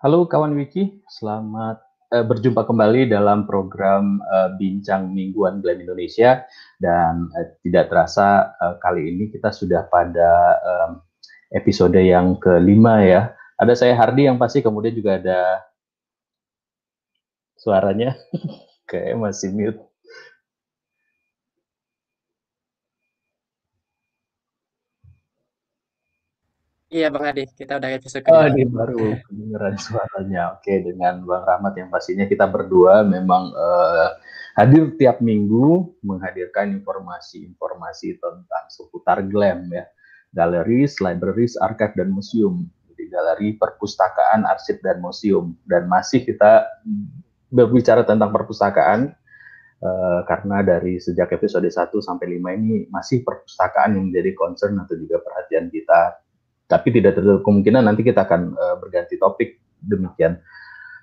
Halo 0.00 0.24
kawan 0.24 0.56
Wiki, 0.56 1.04
selamat 1.12 1.76
uh, 2.16 2.24
berjumpa 2.24 2.64
kembali 2.64 3.12
dalam 3.12 3.44
program 3.44 4.16
uh, 4.32 4.48
Bincang 4.56 5.12
Mingguan 5.12 5.60
Glam 5.60 5.76
Indonesia 5.76 6.40
dan 6.80 7.28
uh, 7.36 7.52
tidak 7.60 7.92
terasa 7.92 8.48
uh, 8.64 8.80
kali 8.80 9.12
ini 9.12 9.28
kita 9.28 9.52
sudah 9.52 9.84
pada 9.92 10.56
um, 10.64 11.04
episode 11.52 12.00
yang 12.00 12.40
kelima 12.40 13.04
ya. 13.04 13.36
Ada 13.60 13.76
saya 13.76 13.92
Hardi 13.92 14.24
yang 14.24 14.40
pasti 14.40 14.64
kemudian 14.64 14.96
juga 14.96 15.20
ada 15.20 15.68
suaranya 17.60 18.16
kayak 18.88 19.20
masih 19.20 19.52
mute. 19.52 19.89
Iya 26.90 27.06
Bang 27.06 27.22
Adi, 27.22 27.46
kita 27.46 27.78
udah 27.78 27.90
episode 27.94 28.26
kedua. 28.26 28.42
Oh, 28.42 28.46
ini 28.50 28.66
baru 28.66 29.14
kedengeran 29.22 29.78
suaranya. 29.78 30.58
Oke, 30.58 30.82
dengan 30.82 31.22
Bang 31.22 31.46
Rahmat 31.46 31.78
yang 31.78 31.86
pastinya 31.86 32.26
kita 32.26 32.50
berdua 32.50 33.06
memang 33.06 33.54
uh, 33.54 34.18
hadir 34.58 34.98
tiap 34.98 35.22
minggu 35.22 35.86
menghadirkan 36.02 36.74
informasi-informasi 36.82 38.18
tentang 38.18 38.64
seputar 38.74 39.22
glam 39.22 39.70
ya. 39.70 39.86
Galeries, 40.34 40.98
libraries, 40.98 41.54
archive 41.62 41.94
dan 41.94 42.10
museum. 42.10 42.66
Jadi 42.90 43.06
galeri, 43.06 43.48
perpustakaan, 43.54 44.42
arsip 44.50 44.82
dan 44.82 44.98
museum. 44.98 45.54
Dan 45.62 45.86
masih 45.86 46.26
kita 46.26 46.66
berbicara 47.54 48.02
tentang 48.02 48.34
perpustakaan 48.34 49.14
uh, 49.78 50.20
karena 50.26 50.66
dari 50.66 50.98
sejak 50.98 51.38
episode 51.38 51.70
1 51.70 51.86
sampai 52.02 52.34
5 52.34 52.58
ini 52.58 52.90
masih 52.90 53.22
perpustakaan 53.22 53.94
yang 53.94 54.10
menjadi 54.10 54.34
concern 54.34 54.74
atau 54.82 54.98
juga 54.98 55.22
perhatian 55.22 55.70
kita 55.70 56.18
tapi 56.70 56.94
tidak 56.94 57.18
tertutup 57.18 57.42
kemungkinan 57.42 57.82
nanti 57.82 58.06
kita 58.06 58.22
akan 58.22 58.54
uh, 58.54 58.76
berganti 58.78 59.18
topik 59.18 59.58
demikian. 59.82 60.38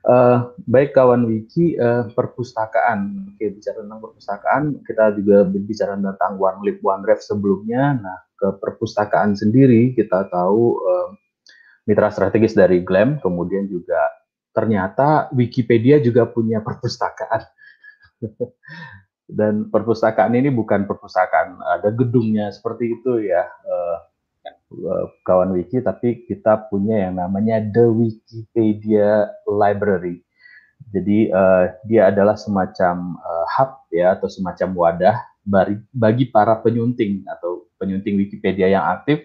Uh, 0.08 0.56
baik 0.64 0.96
kawan 0.96 1.28
wiki 1.28 1.76
uh, 1.76 2.08
perpustakaan. 2.16 3.28
Oke 3.36 3.52
bicara 3.52 3.84
tentang 3.84 4.00
perpustakaan, 4.00 4.64
kita 4.88 5.12
juga 5.20 5.44
berbicara 5.44 6.00
tentang 6.00 6.40
one 6.40 6.64
lip 6.64 6.80
one 6.80 7.04
ref 7.04 7.20
sebelumnya. 7.20 8.00
Nah 8.00 8.18
ke 8.40 8.56
perpustakaan 8.56 9.36
sendiri 9.36 9.92
kita 9.92 10.32
tahu 10.32 10.80
uh, 10.80 11.10
mitra 11.84 12.08
strategis 12.08 12.56
dari 12.56 12.80
GLAM, 12.88 13.20
kemudian 13.20 13.68
juga 13.68 14.00
ternyata 14.56 15.28
Wikipedia 15.36 16.00
juga 16.00 16.24
punya 16.26 16.64
perpustakaan. 16.64 17.44
Dan 19.28 19.68
perpustakaan 19.68 20.40
ini 20.40 20.48
bukan 20.48 20.88
perpustakaan 20.88 21.60
ada 21.60 21.92
gedungnya 21.92 22.48
seperti 22.48 22.96
itu 22.96 23.28
ya. 23.28 23.44
Eh, 24.68 25.06
kawan 25.24 25.56
wiki, 25.56 25.80
tapi 25.80 26.28
kita 26.28 26.68
punya 26.68 27.08
yang 27.08 27.16
namanya 27.16 27.64
The 27.72 27.88
Wikipedia 27.88 29.32
Library. 29.48 30.20
Jadi 30.92 31.32
uh, 31.32 31.72
dia 31.88 32.12
adalah 32.12 32.36
semacam 32.36 33.16
uh, 33.16 33.46
hub 33.48 33.88
ya 33.96 34.20
atau 34.20 34.28
semacam 34.28 34.70
wadah 34.76 35.16
bagi, 35.48 35.80
bagi 35.96 36.26
para 36.28 36.60
penyunting 36.60 37.24
atau 37.32 37.72
penyunting 37.80 38.20
Wikipedia 38.20 38.68
yang 38.68 38.84
aktif. 38.92 39.24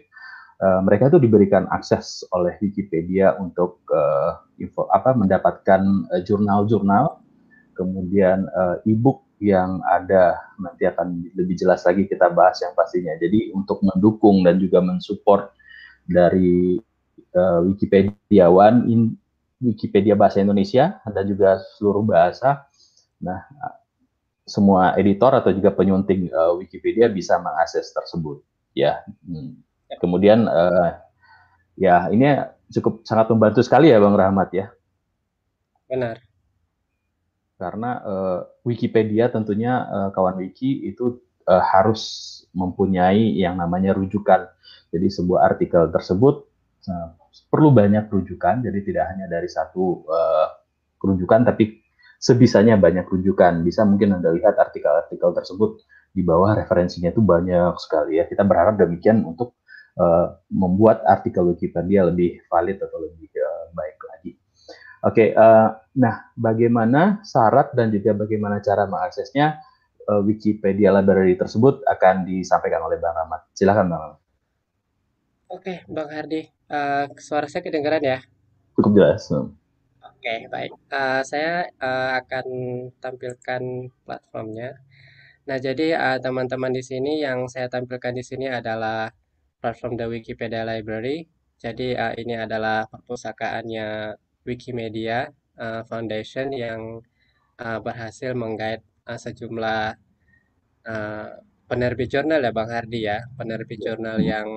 Uh, 0.62 0.78
mereka 0.86 1.10
itu 1.10 1.18
diberikan 1.18 1.66
akses 1.74 2.22
oleh 2.30 2.54
Wikipedia 2.62 3.34
untuk 3.42 3.82
uh, 3.90 4.46
info 4.62 4.86
apa 4.94 5.10
mendapatkan 5.10 5.82
jurnal-jurnal, 6.22 7.18
uh, 7.18 7.22
kemudian 7.74 8.46
uh, 8.54 8.78
e-book 8.86 9.26
yang 9.42 9.82
ada 9.82 10.38
nanti 10.54 10.86
akan 10.86 11.34
lebih 11.34 11.58
jelas 11.58 11.82
lagi 11.82 12.06
kita 12.06 12.30
bahas 12.30 12.62
yang 12.62 12.78
pastinya. 12.78 13.10
Jadi 13.18 13.50
untuk 13.50 13.82
mendukung 13.82 14.46
dan 14.46 14.62
juga 14.62 14.78
mensupport 14.78 15.50
dari 16.06 16.78
uh, 17.34 17.58
Wikipediawan 17.66 18.86
in 18.86 19.18
Wikipedia 19.58 20.14
bahasa 20.14 20.38
Indonesia 20.38 21.02
dan 21.02 21.24
juga 21.26 21.58
seluruh 21.74 22.06
bahasa. 22.06 22.70
Nah, 23.18 23.42
semua 24.46 24.94
editor 24.94 25.34
atau 25.34 25.50
juga 25.50 25.74
penyunting 25.74 26.30
uh, 26.30 26.54
Wikipedia 26.54 27.10
bisa 27.10 27.42
mengakses 27.42 27.90
tersebut. 27.90 28.46
Ya, 28.78 29.02
hmm. 29.26 29.58
kemudian 29.98 30.46
uh, 30.46 31.02
ya 31.74 32.06
ini 32.14 32.46
cukup 32.70 33.02
sangat 33.02 33.26
membantu 33.34 33.66
sekali 33.66 33.90
ya 33.90 33.98
Bang 33.98 34.14
Rahmat 34.14 34.48
ya. 34.54 34.66
Benar 35.90 36.31
karena 37.62 37.90
uh, 38.02 38.38
Wikipedia 38.66 39.30
tentunya 39.30 39.86
uh, 39.86 40.08
kawan 40.10 40.42
wiki 40.42 40.82
itu 40.90 41.22
uh, 41.46 41.62
harus 41.62 42.02
mempunyai 42.50 43.38
yang 43.38 43.54
namanya 43.54 43.94
rujukan. 43.94 44.50
Jadi 44.90 45.06
sebuah 45.06 45.54
artikel 45.54 45.86
tersebut 45.94 46.42
uh, 46.90 47.08
perlu 47.46 47.70
banyak 47.70 48.10
rujukan, 48.10 48.66
jadi 48.66 48.78
tidak 48.82 49.04
hanya 49.14 49.30
dari 49.30 49.46
satu 49.46 50.02
uh, 50.10 50.48
rujukan, 50.98 51.46
tapi 51.46 51.78
sebisanya 52.18 52.74
banyak 52.74 53.06
rujukan. 53.06 53.62
Bisa 53.62 53.86
mungkin 53.86 54.18
Anda 54.18 54.34
lihat 54.34 54.58
artikel-artikel 54.58 55.30
tersebut 55.30 55.86
di 56.12 56.26
bawah 56.26 56.58
referensinya 56.58 57.14
itu 57.14 57.22
banyak 57.22 57.78
sekali 57.78 58.18
ya. 58.18 58.26
Kita 58.26 58.42
berharap 58.42 58.76
demikian 58.76 59.22
untuk 59.22 59.56
uh, 59.96 60.38
membuat 60.52 61.02
artikel 61.08 61.46
Wikipedia 61.50 62.06
lebih 62.06 62.42
valid 62.50 62.78
atau 62.82 62.98
lebih 63.00 63.30
uh. 63.38 63.51
Oke, 65.02 65.34
okay, 65.34 65.34
uh, 65.34 65.74
nah 65.98 66.30
bagaimana 66.38 67.18
syarat 67.26 67.74
dan 67.74 67.90
juga 67.90 68.14
bagaimana 68.14 68.62
cara 68.62 68.86
mengaksesnya 68.86 69.58
uh, 70.06 70.22
Wikipedia 70.22 70.94
Library 70.94 71.34
tersebut 71.34 71.82
akan 71.90 72.22
disampaikan 72.22 72.86
oleh 72.86 73.02
Bang 73.02 73.18
Rahmat. 73.18 73.50
Silakan 73.50 73.90
Bang. 73.90 74.14
Oke, 75.50 75.58
okay, 75.58 75.76
Bang 75.90 76.06
Hardi, 76.06 76.46
uh, 76.70 77.10
suara 77.18 77.50
saya 77.50 77.66
kedengaran 77.66 77.98
ya? 77.98 78.22
Cukup 78.78 78.94
jelas. 78.94 79.26
Oke, 79.26 79.50
okay, 80.22 80.38
baik. 80.46 80.70
Uh, 80.86 81.20
saya 81.26 81.66
uh, 81.82 82.22
akan 82.22 82.46
tampilkan 83.02 83.90
platformnya. 84.06 84.78
Nah, 85.50 85.58
jadi 85.58 85.98
teman-teman 86.22 86.70
uh, 86.70 86.76
di 86.78 86.82
sini 86.86 87.18
yang 87.18 87.50
saya 87.50 87.66
tampilkan 87.66 88.14
di 88.14 88.22
sini 88.22 88.46
adalah 88.46 89.10
platform 89.58 89.98
The 89.98 90.06
Wikipedia 90.06 90.62
Library. 90.62 91.26
Jadi 91.58 91.98
uh, 91.98 92.14
ini 92.14 92.38
adalah 92.38 92.86
perpustakaannya 92.86 94.14
Wikimedia 94.42 95.30
uh, 95.58 95.82
Foundation 95.86 96.50
yang 96.50 97.00
uh, 97.58 97.78
berhasil 97.78 98.34
menggait 98.34 98.82
uh, 99.06 99.18
sejumlah 99.18 99.96
uh, 100.86 101.28
penerbit 101.66 102.08
jurnal 102.12 102.44
ya 102.44 102.52
Bang 102.52 102.68
Hardi 102.68 103.00
ya, 103.08 103.24
penerbit 103.38 103.80
jurnal 103.80 104.20
hmm. 104.20 104.28
yang 104.28 104.48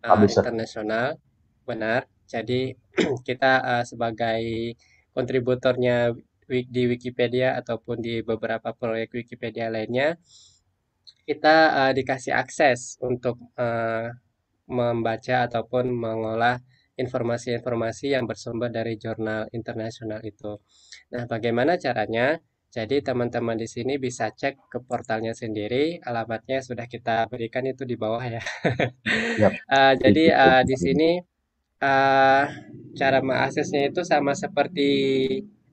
uh, 0.00 0.16
internasional, 0.24 1.20
benar. 1.68 2.08
Jadi 2.24 2.72
kita 3.28 3.52
uh, 3.60 3.84
sebagai 3.84 4.72
kontributornya 5.12 6.16
di 6.46 6.82
Wikipedia 6.86 7.58
ataupun 7.58 7.98
di 7.98 8.22
beberapa 8.22 8.70
proyek 8.70 9.12
Wikipedia 9.18 9.66
lainnya, 9.68 10.14
kita 11.26 11.56
uh, 11.74 11.92
dikasih 11.92 12.32
akses 12.32 12.96
untuk 13.02 13.36
uh, 13.58 14.14
membaca 14.66 15.46
ataupun 15.46 15.90
mengolah 15.90 16.58
informasi-informasi 16.96 18.16
yang 18.16 18.24
bersumber 18.24 18.72
dari 18.72 18.96
jurnal 18.96 19.48
internasional 19.52 20.20
itu. 20.24 20.58
Nah, 21.12 21.28
bagaimana 21.28 21.76
caranya? 21.76 22.40
Jadi 22.76 23.00
teman-teman 23.00 23.56
di 23.56 23.64
sini 23.64 23.96
bisa 23.96 24.28
cek 24.28 24.68
ke 24.68 24.78
portalnya 24.84 25.32
sendiri, 25.32 25.96
alamatnya 26.04 26.60
sudah 26.60 26.84
kita 26.84 27.24
berikan 27.32 27.64
itu 27.64 27.88
di 27.88 27.96
bawah 27.96 28.20
ya. 28.20 28.42
yep. 29.40 29.52
uh, 29.70 29.96
jadi 30.02 30.24
uh, 30.36 30.62
di 30.66 30.76
sini 30.76 31.10
uh, 31.80 32.44
cara 32.92 33.18
mengaksesnya 33.24 33.88
itu 33.88 34.04
sama 34.04 34.36
seperti 34.36 34.90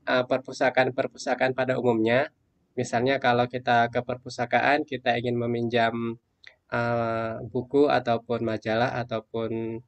uh, 0.08 0.24
perpustakaan-perpustakaan 0.28 1.52
pada 1.52 1.76
umumnya. 1.76 2.32
Misalnya 2.80 3.20
kalau 3.20 3.52
kita 3.52 3.92
ke 3.92 4.00
perpustakaan, 4.00 4.88
kita 4.88 5.20
ingin 5.20 5.36
meminjam 5.36 6.18
uh, 6.72 7.36
buku 7.52 7.92
ataupun 7.92 8.48
majalah 8.48 8.96
ataupun 9.04 9.84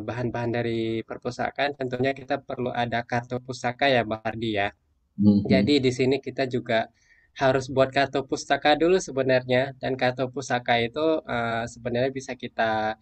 bahan-bahan 0.00 0.50
dari 0.56 1.04
perpustakaan 1.04 1.76
tentunya 1.76 2.16
kita 2.16 2.40
perlu 2.40 2.72
ada 2.72 3.04
kartu 3.04 3.36
pustaka 3.44 3.92
ya 3.92 4.00
Mbak 4.00 4.20
Hardi 4.24 4.50
ya. 4.56 4.68
Mm-hmm. 5.20 5.46
Jadi 5.46 5.74
di 5.84 5.90
sini 5.94 6.16
kita 6.18 6.48
juga 6.48 6.88
harus 7.34 7.66
buat 7.66 7.90
kartu 7.90 8.22
pustaka 8.24 8.78
dulu 8.78 8.96
sebenarnya 8.96 9.74
dan 9.82 9.98
kartu 9.98 10.30
pustaka 10.30 10.78
itu 10.78 11.20
uh, 11.26 11.66
sebenarnya 11.66 12.14
bisa 12.14 12.38
kita 12.38 12.96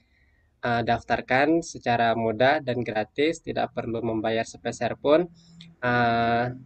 uh, 0.64 0.82
daftarkan 0.82 1.60
secara 1.60 2.16
mudah 2.16 2.64
dan 2.64 2.80
gratis, 2.80 3.44
tidak 3.44 3.76
perlu 3.76 4.00
membayar 4.00 4.46
sepeser 4.46 4.96
pun. 4.96 5.28
Uh, 5.84 6.56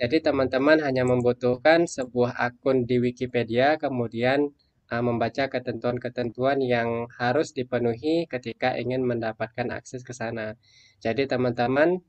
jadi 0.00 0.24
teman-teman 0.24 0.80
hanya 0.80 1.04
membutuhkan 1.04 1.84
sebuah 1.84 2.34
akun 2.34 2.88
di 2.88 2.98
Wikipedia, 2.98 3.76
kemudian 3.76 4.50
uh, 4.92 5.00
membaca 5.00 5.48
ketentuan-ketentuan 5.48 6.60
yang 6.60 7.08
harus 7.16 7.56
dipenuhi 7.56 8.28
ketika 8.28 8.76
ingin 8.76 9.00
mendapatkan 9.08 9.72
akses 9.72 10.04
ke 10.04 10.12
sana. 10.12 10.60
Jadi 11.00 11.24
teman-teman 11.24 12.04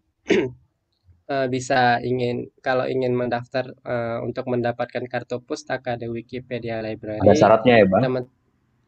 uh, 1.31 1.47
bisa 1.56 2.03
ingin 2.03 2.51
kalau 2.59 2.83
ingin 2.83 3.15
mendaftar 3.15 3.71
uh, 3.88 4.19
untuk 4.27 4.51
mendapatkan 4.51 5.07
kartu 5.07 5.39
pustaka 5.39 5.95
di 5.95 6.12
Wikipedia 6.12 6.83
Library. 6.83 7.24
Ada 7.24 7.39
syaratnya 7.39 7.74
ya, 7.80 7.85
Bang? 7.88 8.03
Teman 8.03 8.24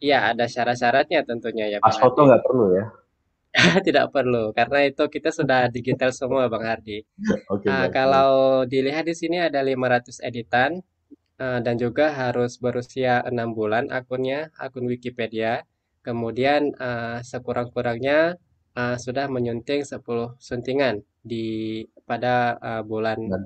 Iya, 0.03 0.35
ada 0.35 0.45
syarat-syaratnya 0.45 1.23
tentunya 1.23 1.65
ya. 1.71 1.77
Pas 1.79 1.95
foto 1.95 2.27
nggak 2.27 2.43
perlu 2.43 2.65
ya? 2.75 2.85
Tidak 3.87 4.11
perlu, 4.11 4.51
karena 4.51 4.83
itu 4.83 5.07
kita 5.07 5.31
sudah 5.31 5.71
digital 5.71 6.11
semua, 6.11 6.51
Bang 6.51 6.67
Hardi. 6.67 6.99
Oke, 7.53 7.71
baik, 7.71 7.87
baik. 7.87 7.91
kalau 7.95 8.31
dilihat 8.67 9.07
di 9.07 9.15
sini 9.15 9.39
ada 9.39 9.63
500 9.63 10.19
editan, 10.19 10.83
ah, 11.43 11.59
dan 11.65 11.75
juga 11.83 12.05
harus 12.13 12.57
berusia 12.63 13.23
enam 13.29 13.51
bulan 13.57 13.89
akunnya, 13.91 14.49
akun 14.59 14.85
Wikipedia. 14.91 15.63
Kemudian 16.05 16.75
ah, 16.79 17.19
sekurang-kurangnya 17.23 18.37
ah, 18.77 18.97
sudah 18.99 19.25
menyunting 19.31 19.81
10 19.87 20.37
suntingan 20.47 21.01
di 21.25 21.45
pada 22.05 22.61
bulan 22.85 23.17
ya. 23.25 23.39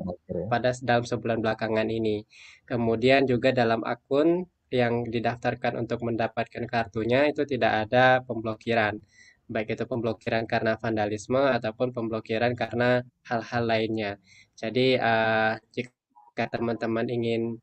pada 0.51 0.69
dalam 0.83 1.05
sebulan 1.07 1.39
belakangan 1.43 1.87
ini. 1.87 2.27
Kemudian 2.67 3.23
juga 3.23 3.55
dalam 3.55 3.81
akun 3.87 4.43
yang 4.69 5.07
didaftarkan 5.09 5.81
untuk 5.81 6.05
mendapatkan 6.05 6.63
kartunya 6.69 7.29
itu 7.31 7.41
tidak 7.45 7.89
ada 7.89 8.21
pemblokiran. 8.27 9.01
Baik 9.49 9.73
itu 9.73 9.85
pemblokiran 9.89 10.45
karena 10.45 10.77
vandalisme 10.77 11.41
ataupun 11.41 11.89
pemblokiran 11.95 12.53
karena 12.53 13.01
hal-hal 13.25 13.63
lainnya. 13.65 14.11
Jadi 14.53 14.93
eh, 14.99 15.53
jika 15.73 16.45
teman-teman 16.53 17.09
ingin 17.09 17.57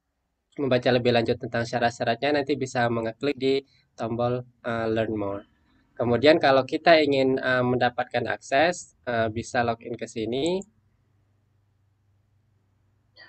membaca 0.57 0.89
lebih 0.93 1.13
lanjut 1.13 1.37
tentang 1.37 1.65
syarat-syaratnya 1.65 2.43
nanti 2.43 2.57
bisa 2.57 2.89
mengeklik 2.89 3.37
di 3.37 3.55
tombol 3.97 4.45
eh, 4.65 4.87
Learn 4.89 5.15
More. 5.17 5.45
Kemudian 5.97 6.37
kalau 6.37 6.65
kita 6.65 7.01
ingin 7.01 7.41
eh, 7.41 7.65
mendapatkan 7.65 8.25
akses, 8.29 8.97
eh, 9.09 9.29
bisa 9.33 9.65
login 9.65 9.97
ke 9.97 10.05
sini. 10.09 10.61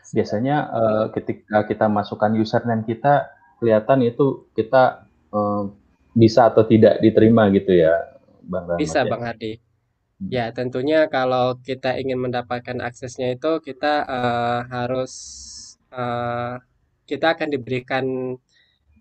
Biasanya 0.07 0.57
uh, 0.71 1.05
ketika 1.11 1.67
kita 1.67 1.91
masukkan 1.91 2.31
username 2.31 2.87
kita, 2.87 3.27
kelihatan 3.59 4.07
itu 4.07 4.47
kita 4.55 5.03
uh, 5.35 5.67
bisa 6.15 6.47
atau 6.47 6.63
tidak 6.63 7.03
diterima 7.03 7.51
gitu 7.51 7.75
ya, 7.75 8.15
Bang 8.47 8.71
Rahmat 8.71 8.79
Bisa 8.79 9.03
ya. 9.03 9.11
Bang 9.11 9.27
Hardi. 9.27 9.59
Hmm. 10.17 10.29
Ya, 10.33 10.45
tentunya 10.49 11.05
kalau 11.11 11.61
kita 11.61 11.93
ingin 12.01 12.17
mendapatkan 12.17 12.81
aksesnya 12.81 13.37
itu 13.37 13.61
kita 13.61 14.01
eh, 14.01 14.59
harus 14.73 15.13
eh, 15.93 16.55
kita 17.07 17.33
akan 17.39 17.47
diberikan 17.55 18.05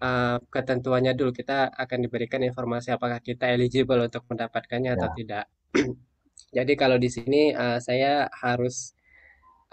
eh, 0.00 0.38
ketentuannya 0.38 1.12
dulu. 1.18 1.34
Kita 1.34 1.74
akan 1.74 1.98
diberikan 2.06 2.40
informasi 2.46 2.94
apakah 2.94 3.18
kita 3.18 3.50
eligible 3.50 3.98
untuk 4.06 4.22
mendapatkannya 4.30 4.94
atau 4.94 5.10
Ya, 5.10 5.14
tidak. 5.18 5.44
Jadi 6.56 6.72
kalau 6.78 6.96
di 6.96 7.10
sini 7.10 7.50
eh, 7.52 7.78
saya 7.82 8.30
harus 8.30 8.94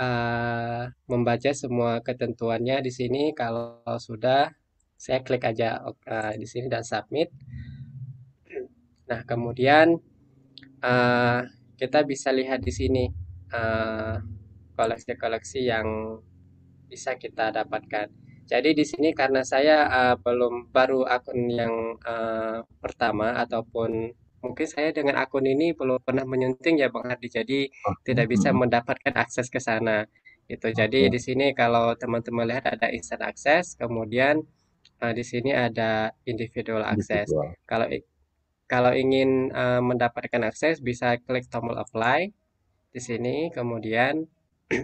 eh, 0.02 0.84
membaca 1.08 1.52
semua 1.54 2.02
ketentuannya 2.02 2.82
di 2.82 2.92
sini. 2.92 3.24
Kalau 3.38 3.86
sudah, 4.02 4.50
saya 4.98 5.22
klik 5.22 5.46
aja 5.46 5.86
eh, 6.10 6.34
di 6.42 6.48
sini 6.50 6.68
dan 6.68 6.84
submit. 6.84 7.30
Nah, 9.04 9.20
kemudian 9.28 10.00
eh, 10.82 11.42
kita 11.78 12.00
bisa 12.08 12.32
lihat 12.32 12.64
di 12.64 12.72
sini 12.74 13.06
koleksi-koleksi 14.74 15.62
yang 15.62 16.18
bisa 16.90 17.18
kita 17.18 17.50
dapatkan. 17.50 18.23
Jadi 18.44 18.70
di 18.76 18.86
sini 18.86 19.10
karena 19.16 19.42
saya 19.44 19.78
eh, 19.88 20.16
belum 20.20 20.70
baru 20.76 21.08
akun 21.08 21.40
yang 21.48 21.74
eh, 22.04 22.60
pertama 22.84 23.40
ataupun 23.44 24.12
mungkin 24.44 24.68
saya 24.68 24.92
dengan 24.92 25.16
akun 25.24 25.48
ini 25.48 25.72
belum 25.72 26.04
pernah 26.04 26.28
menyunting 26.28 26.76
ya 26.84 26.92
Bang 26.92 27.08
Hardi, 27.08 27.32
jadi 27.32 27.60
oke, 27.72 28.04
tidak 28.04 28.28
bisa 28.28 28.52
hmm, 28.52 28.68
mendapatkan 28.68 29.16
akses 29.16 29.48
ke 29.48 29.64
sana. 29.64 30.04
Gitu. 30.44 30.76
Jadi 30.76 31.08
di 31.08 31.20
sini 31.24 31.56
kalau 31.56 31.96
teman-teman 31.96 32.44
lihat 32.44 32.68
ada 32.68 32.92
instant 32.92 33.24
access, 33.24 33.80
kemudian 33.80 34.44
eh, 35.00 35.14
di 35.16 35.24
sini 35.24 35.56
ada 35.56 36.12
individual 36.28 36.84
access. 36.84 37.32
individual. 37.32 37.56
Kalau 37.64 37.88
kalau 38.68 38.92
ingin 38.92 39.54
eh, 39.56 39.82
mendapatkan 39.82 40.44
akses 40.44 40.84
bisa 40.84 41.16
klik 41.24 41.48
tombol 41.48 41.80
apply 41.80 42.28
di 42.92 43.00
sini, 43.00 43.48
kemudian 43.56 44.28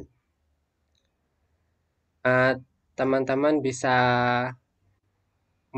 eh, 2.29 2.53
teman-teman 2.99 3.55
bisa 3.67 3.95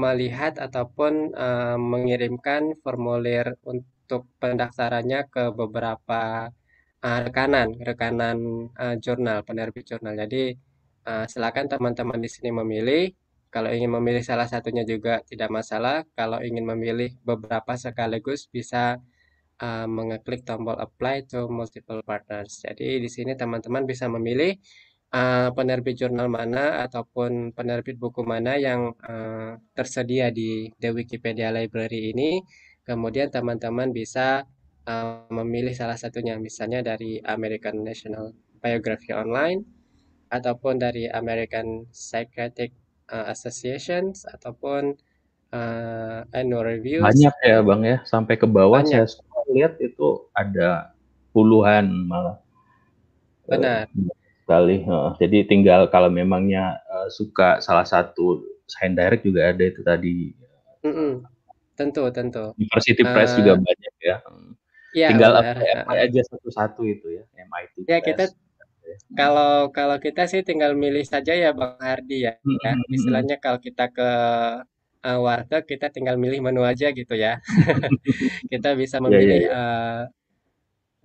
melihat 0.04 0.54
ataupun 0.66 1.14
eh, 1.46 1.78
mengirimkan 1.92 2.62
formulir 2.84 3.46
untuk 3.72 4.22
pendaftarannya 4.42 5.20
ke 5.34 5.44
beberapa 5.60 6.22
eh, 7.06 7.20
rekanan, 7.26 7.68
rekanan 7.90 8.38
eh, 8.84 8.96
jurnal, 9.04 9.38
penerbit 9.48 9.86
jurnal. 9.90 10.14
Jadi 10.24 10.44
eh, 11.10 11.26
silakan 11.32 11.66
teman-teman 11.74 12.20
di 12.26 12.30
sini 12.36 12.50
memilih. 12.60 13.04
Kalau 13.52 13.68
ingin 13.76 13.92
memilih 13.98 14.24
salah 14.24 14.48
satunya 14.48 14.84
juga 14.88 15.14
tidak 15.30 15.50
masalah. 15.58 16.08
Kalau 16.16 16.40
ingin 16.40 16.64
memilih 16.72 17.10
beberapa 17.28 17.76
sekaligus 17.76 18.48
bisa 18.48 18.96
uh, 19.62 19.88
mengeklik 19.88 20.42
tombol 20.48 20.76
apply 20.80 21.28
to 21.30 21.46
multiple 21.48 22.02
partners. 22.04 22.66
Jadi 22.66 23.04
di 23.04 23.10
sini 23.10 23.38
teman-teman 23.38 23.86
bisa 23.86 24.10
memilih 24.10 24.58
uh, 25.12 25.50
penerbit 25.54 26.00
jurnal 26.00 26.32
mana 26.32 26.84
ataupun 26.88 27.52
penerbit 27.52 28.00
buku 28.00 28.24
mana 28.24 28.56
yang 28.58 28.96
uh, 29.04 29.60
tersedia 29.76 30.32
di 30.32 30.72
The 30.80 30.96
Wikipedia 30.96 31.52
Library 31.52 32.16
ini. 32.16 32.42
Kemudian 32.82 33.30
teman-teman 33.30 33.94
bisa 33.94 34.48
uh, 34.90 35.28
memilih 35.30 35.76
salah 35.78 35.96
satunya, 36.00 36.36
misalnya 36.42 36.82
dari 36.82 37.22
American 37.22 37.86
National 37.86 38.34
Biography 38.60 39.14
Online 39.14 39.62
ataupun 40.32 40.80
dari 40.80 41.12
American 41.12 41.86
Psychiatric 41.92 42.72
uh, 43.12 43.30
Associations 43.30 44.24
ataupun 44.26 44.96
uh, 45.52 46.24
Annual 46.32 46.80
Reviews. 46.80 47.04
Banyak 47.04 47.36
ya 47.44 47.60
Bang 47.62 47.84
ya, 47.84 48.02
sampai 48.08 48.40
ke 48.40 48.48
bawah 48.48 48.82
Banyak. 48.82 49.06
saya 49.06 49.46
lihat 49.52 49.78
itu 49.84 50.26
ada 50.34 50.96
puluhan 51.36 51.86
malah. 52.08 52.40
Benar. 53.46 53.92
Uh, 53.92 54.21
sekali. 54.52 54.84
Uh, 54.84 55.16
jadi 55.16 55.48
tinggal 55.48 55.88
kalau 55.88 56.12
memangnya 56.12 56.76
uh, 56.92 57.08
suka 57.08 57.64
salah 57.64 57.88
satu 57.88 58.44
sign 58.68 59.00
direct 59.00 59.24
juga 59.24 59.56
ada 59.56 59.64
itu 59.64 59.80
tadi. 59.80 60.36
Mm 60.84 60.92
-mm. 60.92 61.12
Tentu, 61.80 62.04
tentu. 62.12 62.52
University 62.60 63.00
uh, 63.08 63.16
Press 63.16 63.32
juga 63.40 63.56
banyak 63.56 63.94
ya. 64.04 64.18
Ya, 64.92 65.08
tinggal 65.08 65.40
benar. 65.40 65.88
apply 65.88 65.98
aja 66.04 66.22
satu-satu 66.28 66.84
itu 66.84 67.08
ya, 67.16 67.24
MIT 67.32 67.88
Ya, 67.88 68.04
Press. 68.04 68.08
kita 68.12 68.24
kalau 69.16 69.72
kalau 69.72 69.96
kita 70.04 70.28
sih 70.28 70.44
tinggal 70.44 70.76
milih 70.76 71.08
saja 71.08 71.32
ya 71.32 71.56
Bang 71.56 71.80
Hardi 71.80 72.28
ya. 72.28 72.36
Hmm, 72.44 72.60
ya. 72.60 72.74
Istilahnya 72.92 73.40
kalau 73.40 73.64
kita 73.64 73.88
ke 73.88 74.10
uh, 75.08 75.20
warteg 75.24 75.64
kita 75.64 75.88
tinggal 75.96 76.20
milih 76.20 76.44
menu 76.44 76.68
aja 76.68 76.92
gitu 76.92 77.16
ya. 77.16 77.40
kita 78.52 78.76
bisa 78.76 79.00
memilih 79.00 79.48
yeah, 79.48 79.48
yeah, 79.48 79.48
yeah. 79.48 79.56
Uh, 79.56 80.02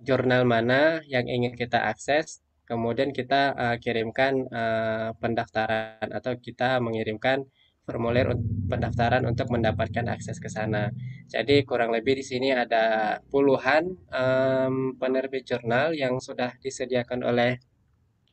jurnal 0.03 0.43
mana 0.43 1.01
yang 1.07 1.25
ingin 1.25 1.57
kita 1.57 1.79
akses, 1.79 2.43
kemudian 2.67 3.15
kita 3.15 3.55
uh, 3.55 3.77
kirimkan 3.79 4.45
uh, 4.51 5.09
pendaftaran 5.17 6.11
atau 6.11 6.35
kita 6.35 6.83
mengirimkan 6.83 7.47
formulir 7.87 8.35
pendaftaran 8.67 9.23
untuk 9.23 9.47
mendapatkan 9.47 10.11
akses 10.11 10.43
ke 10.43 10.51
sana. 10.51 10.91
Jadi 11.31 11.63
kurang 11.63 11.95
lebih 11.95 12.19
di 12.19 12.25
sini 12.27 12.51
ada 12.51 13.15
puluhan 13.31 13.87
um, 14.11 14.99
penerbit 14.99 15.47
jurnal 15.47 15.95
yang 15.95 16.19
sudah 16.19 16.51
disediakan 16.59 17.23
oleh 17.23 17.55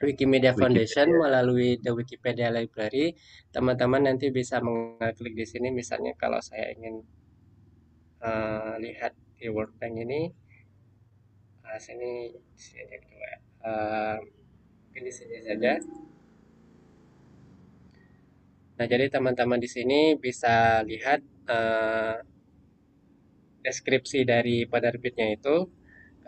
Wikimedia 0.03 0.59
Foundation 0.59 1.07
Wikipedia. 1.07 1.23
melalui 1.23 1.71
The 1.79 1.93
Wikipedia 1.95 2.49
Library. 2.51 3.15
Teman-teman 3.55 4.11
nanti 4.11 4.35
bisa 4.35 4.59
mengklik 4.59 5.39
di 5.39 5.47
sini. 5.47 5.71
Misalnya 5.71 6.19
kalau 6.19 6.43
saya 6.43 6.75
ingin 6.75 7.07
uh, 8.27 8.75
lihat 8.83 9.15
di 9.39 9.47
World 9.47 9.79
Bank 9.79 9.95
ini, 10.03 10.35
uh, 11.63 11.79
sini 11.79 12.35
sini 12.59 12.97
dua. 13.07 13.44
Uh, 13.65 14.21
mungkin 14.93 15.09
di 15.09 15.13
sini 15.17 15.41
saja. 15.41 15.81
Nah, 18.77 18.87
jadi 18.91 19.09
teman-teman 19.09 19.57
di 19.57 19.71
sini 19.71 20.21
bisa 20.21 20.85
lihat 20.85 21.25
uh, 21.49 22.21
deskripsi 23.65 24.29
dari 24.29 24.69
penerbitnya 24.69 25.33
itu, 25.33 25.65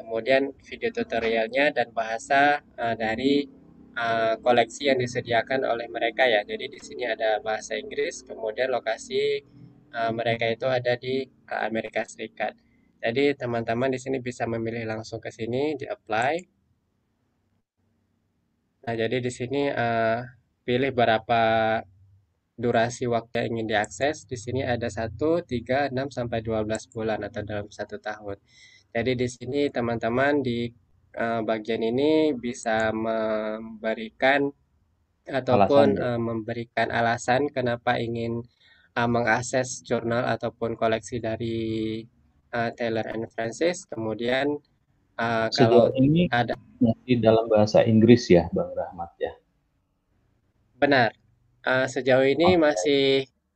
kemudian 0.00 0.56
video 0.64 0.88
tutorialnya 0.96 1.76
dan 1.76 1.92
bahasa 1.92 2.64
uh, 2.80 2.96
dari 2.96 3.44
uh, 3.92 4.40
koleksi 4.40 4.88
yang 4.88 4.96
disediakan 4.96 5.68
oleh 5.68 5.92
mereka 5.92 6.24
ya. 6.24 6.40
Jadi 6.40 6.72
di 6.72 6.80
sini 6.80 7.04
ada 7.04 7.36
bahasa 7.44 7.76
Inggris, 7.76 8.24
kemudian 8.24 8.72
lokasi 8.72 9.44
uh, 9.92 10.08
mereka 10.16 10.48
itu 10.48 10.64
ada 10.64 10.96
di 10.96 11.28
Amerika 11.52 12.08
Serikat. 12.08 12.56
Jadi 13.04 13.36
teman-teman 13.36 13.92
di 13.92 14.00
sini 14.00 14.24
bisa 14.24 14.48
memilih 14.48 14.88
langsung 14.88 15.20
ke 15.20 15.28
sini 15.28 15.76
di 15.76 15.84
apply. 15.84 16.55
Nah, 18.86 18.94
jadi 18.94 19.18
di 19.18 19.32
sini 19.34 19.66
uh, 19.66 20.22
pilih 20.62 20.94
berapa 20.94 21.42
durasi 22.56 23.04
waktu 23.10 23.34
yang 23.42 23.48
ingin 23.58 23.66
diakses. 23.76 24.24
Di 24.24 24.38
sini 24.38 24.62
ada 24.62 24.88
1, 24.88 25.18
3, 25.18 25.92
6, 25.92 26.16
sampai 26.16 26.38
12 26.40 26.94
bulan 26.94 27.20
atau 27.26 27.42
dalam 27.42 27.68
satu 27.68 28.00
tahun. 28.00 28.38
Jadi 28.94 29.12
di 29.12 29.28
sini 29.28 29.60
teman-teman 29.68 30.40
di 30.40 30.70
uh, 31.18 31.44
bagian 31.44 31.84
ini 31.84 32.32
bisa 32.32 32.94
memberikan 32.94 34.48
ataupun 35.26 35.98
alasan, 35.98 36.06
uh, 36.16 36.20
memberikan 36.22 36.88
alasan 36.94 37.42
kenapa 37.50 37.98
ingin 37.98 38.40
uh, 38.94 39.10
mengakses 39.10 39.82
jurnal 39.82 40.24
ataupun 40.24 40.78
koleksi 40.78 41.18
dari 41.18 42.00
uh, 42.54 42.70
Taylor 42.72 43.04
and 43.10 43.28
Francis. 43.34 43.84
Kemudian 43.90 44.56
uh, 45.20 45.48
kalau 45.52 45.92
ini 45.96 46.28
ada 46.32 46.56
masih 46.80 47.18
dalam 47.20 47.48
bahasa 47.48 47.82
Inggris 47.84 48.28
ya, 48.28 48.48
Bang 48.52 48.72
Rahmat 48.72 49.10
ya. 49.20 49.32
Benar. 50.76 51.10
Uh, 51.66 51.88
sejauh 51.90 52.22
ini 52.22 52.54
okay. 52.54 52.62
masih 52.62 53.04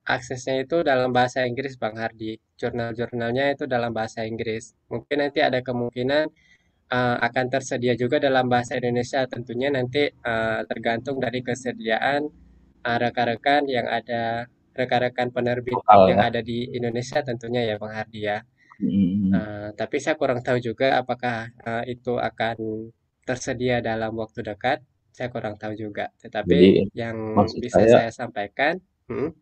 aksesnya 0.02 0.67
itu 0.67 0.83
dalam 0.83 1.14
bahasa 1.14 1.47
Inggris, 1.47 1.79
Bang 1.79 1.95
Hardi. 2.00 2.40
Jurnal-jurnalnya 2.59 3.55
itu 3.55 3.64
dalam 3.71 3.95
bahasa 3.95 4.26
Inggris. 4.26 4.75
Mungkin 4.90 5.23
nanti 5.23 5.40
ada 5.40 5.62
kemungkinan 5.62 6.26
uh, 6.90 7.17
akan 7.23 7.47
tersedia 7.49 7.95
juga 7.95 8.19
dalam 8.19 8.50
bahasa 8.50 8.76
Indonesia 8.76 9.25
tentunya 9.31 9.71
nanti 9.71 10.11
uh, 10.11 10.61
tergantung 10.67 11.23
dari 11.23 11.40
kesediaan 11.40 12.26
uh, 12.85 12.99
rekan-rekan 12.99 13.71
yang 13.71 13.87
ada 13.87 14.50
rekan-rekan 14.75 15.31
penerbit 15.31 15.76
Lokal, 15.76 16.11
yang 16.11 16.21
ya. 16.21 16.29
ada 16.31 16.40
di 16.43 16.67
Indonesia 16.75 17.21
tentunya 17.23 17.62
ya 17.67 17.75
Bang 17.79 17.95
Hardi 17.95 18.21
ya. 18.26 18.43
Uh, 18.81 19.69
tapi 19.77 20.01
saya 20.01 20.17
kurang 20.17 20.41
tahu 20.41 20.59
juga 20.59 20.97
apakah 20.97 21.53
uh, 21.63 21.85
itu 21.85 22.17
akan 22.17 22.89
tersedia 23.29 23.85
dalam 23.85 24.17
waktu 24.17 24.41
dekat. 24.41 24.81
Saya 25.11 25.29
kurang 25.29 25.61
tahu 25.61 25.77
juga. 25.77 26.09
Tetapi 26.23 26.49
Jadi, 26.49 26.69
yang 26.97 27.37
bisa 27.61 27.83
saya, 27.83 28.09
saya 28.09 28.11
sampaikan, 28.25 28.81
hmm? 29.11 29.35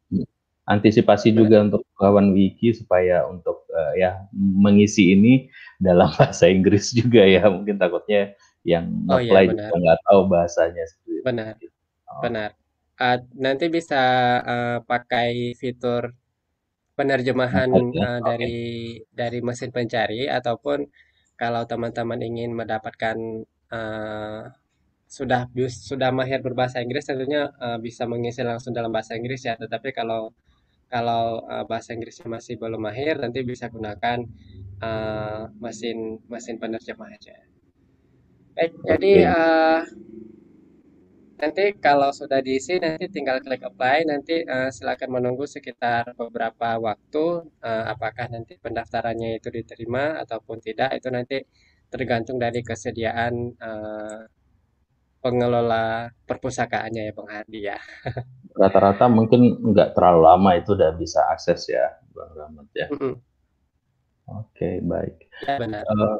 antisipasi 0.68 1.32
juga 1.32 1.64
untuk 1.64 1.82
kawan 1.96 2.36
wiki 2.36 2.76
supaya 2.76 3.24
untuk 3.24 3.64
uh, 3.72 3.96
ya 3.96 4.28
mengisi 4.36 5.16
ini 5.16 5.48
dalam 5.80 6.12
bahasa 6.20 6.46
Inggris 6.46 6.92
juga 6.92 7.24
ya 7.24 7.48
mungkin 7.48 7.80
takutnya 7.80 8.36
yang 8.68 8.84
oh, 9.08 9.16
apply 9.16 9.48
iya, 9.48 9.52
juga 9.56 9.74
nggak 9.80 10.00
tahu 10.04 10.20
bahasanya 10.28 10.84
benar 11.24 11.56
oh. 12.04 12.20
benar 12.20 12.50
uh, 13.00 13.18
nanti 13.32 13.72
bisa 13.72 14.02
uh, 14.44 14.78
pakai 14.84 15.56
fitur 15.56 16.12
penerjemahan 16.98 17.70
uh, 17.70 18.18
dari 18.18 18.98
dari 19.14 19.38
mesin 19.38 19.70
pencari 19.70 20.26
ataupun 20.26 20.82
kalau 21.38 21.62
teman-teman 21.70 22.18
ingin 22.18 22.50
mendapatkan 22.50 23.14
uh, 23.70 24.42
sudah 25.08 25.48
sudah 25.70 26.10
mahir 26.12 26.42
berbahasa 26.42 26.82
Inggris 26.84 27.06
tentunya 27.06 27.48
uh, 27.62 27.78
bisa 27.78 28.04
mengisi 28.04 28.42
langsung 28.42 28.74
dalam 28.74 28.90
bahasa 28.90 29.14
Inggris 29.14 29.46
ya. 29.46 29.54
Tetapi 29.54 29.94
kalau 29.94 30.34
kalau 30.90 31.44
uh, 31.46 31.64
bahasa 31.64 31.94
Inggrisnya 31.94 32.26
masih 32.28 32.58
belum 32.58 32.80
mahir, 32.80 33.16
nanti 33.22 33.40
bisa 33.46 33.70
gunakan 33.70 34.24
uh, 34.82 35.48
mesin 35.62 36.18
mesin 36.26 36.58
penerjemah 36.58 37.08
aja. 37.14 37.36
Baik, 38.58 38.72
jadi 38.84 39.12
uh, 39.30 39.80
nanti 41.38 41.64
kalau 41.78 42.10
sudah 42.10 42.42
diisi, 42.42 42.76
nanti 42.82 43.06
tinggal 43.08 43.38
klik 43.40 43.62
apply. 43.62 44.04
Nanti 44.04 44.42
uh, 44.42 44.68
silakan 44.74 45.18
menunggu 45.22 45.46
sekitar 45.46 46.12
beberapa 46.18 46.76
waktu. 46.82 47.46
Uh, 47.62 47.84
apakah 47.88 48.26
nanti 48.28 48.58
pendaftarannya 48.58 49.38
itu 49.38 49.48
diterima 49.48 50.18
ataupun 50.22 50.58
tidak, 50.58 50.94
itu 50.98 51.08
nanti 51.08 51.38
tergantung 51.88 52.36
dari 52.36 52.60
kesediaan 52.60 53.34
uh, 53.56 54.20
pengelola 55.18 56.12
perpustakaannya 56.28 57.10
ya 57.10 57.12
Bang 57.14 57.30
Hardi 57.30 57.60
ya. 57.64 57.78
Rata-rata 58.60 59.06
mungkin 59.10 59.58
nggak 59.74 59.94
terlalu 59.94 60.20
lama 60.22 60.50
itu 60.58 60.74
udah 60.74 60.94
bisa 60.94 61.26
akses 61.30 61.66
ya 61.70 61.98
Bang 62.14 62.34
Rahmat 62.34 62.68
ya. 62.74 62.86
Mm 62.90 62.98
-hmm. 62.98 63.14
Oke 64.28 64.52
okay, 64.52 64.74
baik. 64.84 65.16
Ya, 65.48 65.56
benar. 65.56 65.82
Uh, 65.88 66.18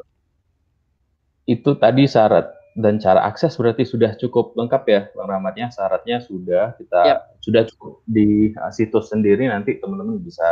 itu 1.49 1.71
tadi 1.81 2.05
syarat 2.05 2.58
dan 2.79 3.03
cara 3.03 3.27
akses 3.27 3.59
berarti 3.59 3.83
sudah 3.83 4.15
cukup 4.15 4.55
lengkap 4.55 4.83
ya 4.87 5.01
Bang 5.11 5.27
Rahmatnya 5.27 5.67
syaratnya 5.75 6.23
sudah 6.23 6.79
kita 6.79 7.01
yep. 7.03 7.19
sudah 7.43 7.63
cukup 7.67 8.07
di 8.07 8.55
uh, 8.55 8.71
situs 8.71 9.11
sendiri 9.11 9.51
nanti 9.51 9.83
teman-teman 9.83 10.23
bisa 10.23 10.47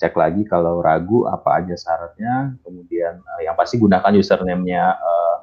cek 0.00 0.16
lagi 0.16 0.48
kalau 0.48 0.80
ragu 0.80 1.28
apa 1.28 1.60
aja 1.60 1.76
syaratnya 1.76 2.56
kemudian 2.64 3.20
uh, 3.20 3.40
yang 3.44 3.52
pasti 3.52 3.76
gunakan 3.76 4.08
username-nya 4.16 4.96
uh, 4.96 5.36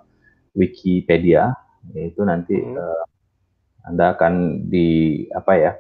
Wikipedia 0.58 1.54
yaitu 1.94 2.26
nanti 2.26 2.58
hmm. 2.58 2.82
uh, 2.82 3.04
anda 3.86 4.18
akan 4.18 4.66
di 4.74 5.22
apa 5.38 5.54
ya 5.54 5.72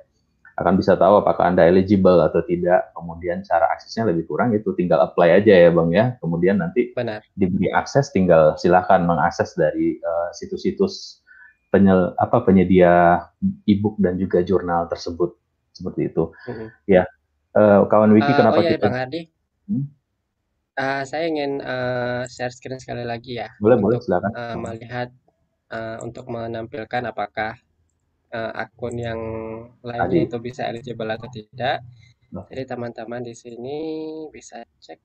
akan 0.53 0.77
bisa 0.77 0.93
tahu 0.93 1.25
apakah 1.25 1.49
anda 1.49 1.65
eligible 1.65 2.21
atau 2.21 2.45
tidak. 2.45 2.93
Kemudian 2.93 3.41
cara 3.41 3.69
aksesnya 3.73 4.09
lebih 4.09 4.29
kurang 4.29 4.53
itu 4.53 4.73
tinggal 4.77 5.01
apply 5.01 5.41
aja 5.41 5.53
ya 5.53 5.69
bang 5.73 5.89
ya. 5.89 6.05
Kemudian 6.21 6.61
nanti 6.61 6.93
Benar. 6.93 7.25
diberi 7.33 7.73
akses 7.73 8.13
tinggal 8.13 8.53
silahkan 8.57 9.01
mengakses 9.01 9.57
dari 9.57 9.97
uh, 10.01 10.29
situs-situs 10.33 11.25
penyel 11.73 12.13
apa 12.21 12.45
penyedia 12.45 13.25
ebook 13.65 13.97
dan 13.97 14.21
juga 14.21 14.45
jurnal 14.45 14.85
tersebut. 14.89 15.33
Seperti 15.73 16.13
itu. 16.13 16.29
Hmm. 16.45 16.69
ya. 16.85 17.03
Uh, 17.53 17.85
kawan 17.85 18.09
wiki 18.17 18.33
uh, 18.33 18.37
kenapa 18.37 18.59
oh 18.59 18.63
iya, 18.65 18.71
kita 18.77 18.85
bang 18.89 18.97
Adi. 18.97 19.21
Hmm? 19.69 19.85
uh, 20.77 21.01
saya 21.05 21.29
ingin 21.29 21.61
uh, 21.61 22.25
share 22.29 22.53
screen 22.53 22.81
sekali 22.81 23.05
lagi 23.05 23.37
ya. 23.41 23.49
Boleh 23.61 23.77
untuk, 23.77 23.85
boleh 23.89 23.99
silakan 24.01 24.31
uh, 24.33 24.55
melihat 24.57 25.09
uh, 25.69 25.97
untuk 26.01 26.25
menampilkan 26.29 27.03
apakah 27.09 27.57
uh, 28.33 28.51
akun 28.57 28.97
yang 28.97 29.19
lainnya 29.85 30.25
itu 30.25 30.37
bisa 30.41 30.65
eligible 30.65 31.07
atau 31.13 31.29
tidak. 31.29 31.85
Nah. 32.33 32.49
Jadi 32.49 32.63
teman-teman 32.65 33.21
di 33.21 33.37
sini 33.37 33.77
bisa 34.33 34.65
cek 34.81 34.97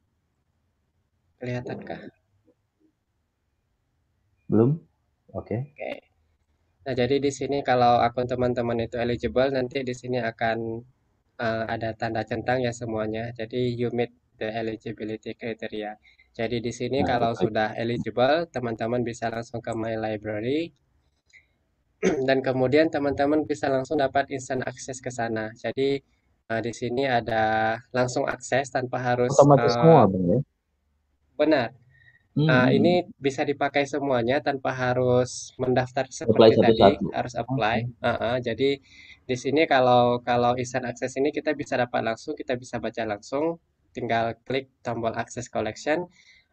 kelihatankah? 1.39 2.09
Belum? 4.49 4.81
Oke. 5.37 5.45
Okay. 5.45 5.61
Oke. 5.61 5.77
Okay. 5.77 5.97
Nah, 6.89 6.97
jadi 6.97 7.21
di 7.21 7.29
sini 7.29 7.61
kalau 7.61 8.01
akun 8.01 8.25
teman-teman 8.25 8.81
itu 8.81 8.97
eligible 8.97 9.53
nanti 9.53 9.85
di 9.85 9.93
sini 9.93 10.25
akan 10.25 10.81
uh, 11.37 11.65
ada 11.69 11.93
tanda 11.93 12.25
centang 12.25 12.65
ya 12.65 12.73
semuanya. 12.73 13.29
Jadi 13.37 13.77
you 13.77 13.93
meet 13.93 14.09
the 14.41 14.49
eligibility 14.49 15.37
criteria. 15.37 16.01
Jadi 16.33 16.65
di 16.65 16.73
sini 16.73 17.05
nah, 17.05 17.13
kalau 17.13 17.37
okay. 17.37 17.45
sudah 17.45 17.77
eligible, 17.77 18.49
teman-teman 18.49 19.05
bisa 19.05 19.29
langsung 19.29 19.61
ke 19.61 19.69
My 19.77 20.01
Library 20.01 20.73
dan 22.29 22.39
kemudian 22.41 22.87
teman-teman 22.89 23.43
bisa 23.43 23.67
langsung 23.67 23.99
dapat 23.99 24.31
instant 24.31 24.63
akses 24.63 25.03
ke 25.03 25.11
sana. 25.11 25.51
Jadi 25.59 25.99
uh, 26.51 26.61
di 26.63 26.73
sini 26.73 27.05
ada 27.05 27.77
langsung 27.91 28.25
akses 28.25 28.71
tanpa 28.71 29.03
harus 29.03 29.35
otomatis 29.35 29.75
uh, 29.75 29.83
semua, 29.83 30.03
Bang 30.07 30.25
ya. 30.25 30.39
Benar. 31.39 31.69
Hmm. 32.39 32.47
Uh, 32.47 32.69
ini 32.71 32.95
bisa 33.19 33.43
dipakai 33.43 33.83
semuanya 33.83 34.39
tanpa 34.39 34.71
harus 34.71 35.59
mendaftar 35.59 36.07
seperti 36.07 36.55
apply 36.55 36.67
tadi, 36.71 36.79
satu. 36.79 37.11
harus 37.11 37.35
apply. 37.35 37.79
Okay. 37.83 38.07
Uh 38.07 38.11
-uh, 38.15 38.37
jadi 38.39 38.71
di 39.27 39.37
sini 39.37 39.67
kalau 39.67 40.23
kalau 40.23 40.55
instant 40.55 40.87
akses 40.87 41.19
ini 41.19 41.35
kita 41.35 41.51
bisa 41.59 41.75
dapat 41.75 42.07
langsung, 42.07 42.39
kita 42.39 42.55
bisa 42.55 42.79
baca 42.79 43.03
langsung 43.03 43.59
tinggal 43.91 44.39
klik 44.47 44.71
tombol 44.87 45.11
akses 45.19 45.51
collection 45.51 46.07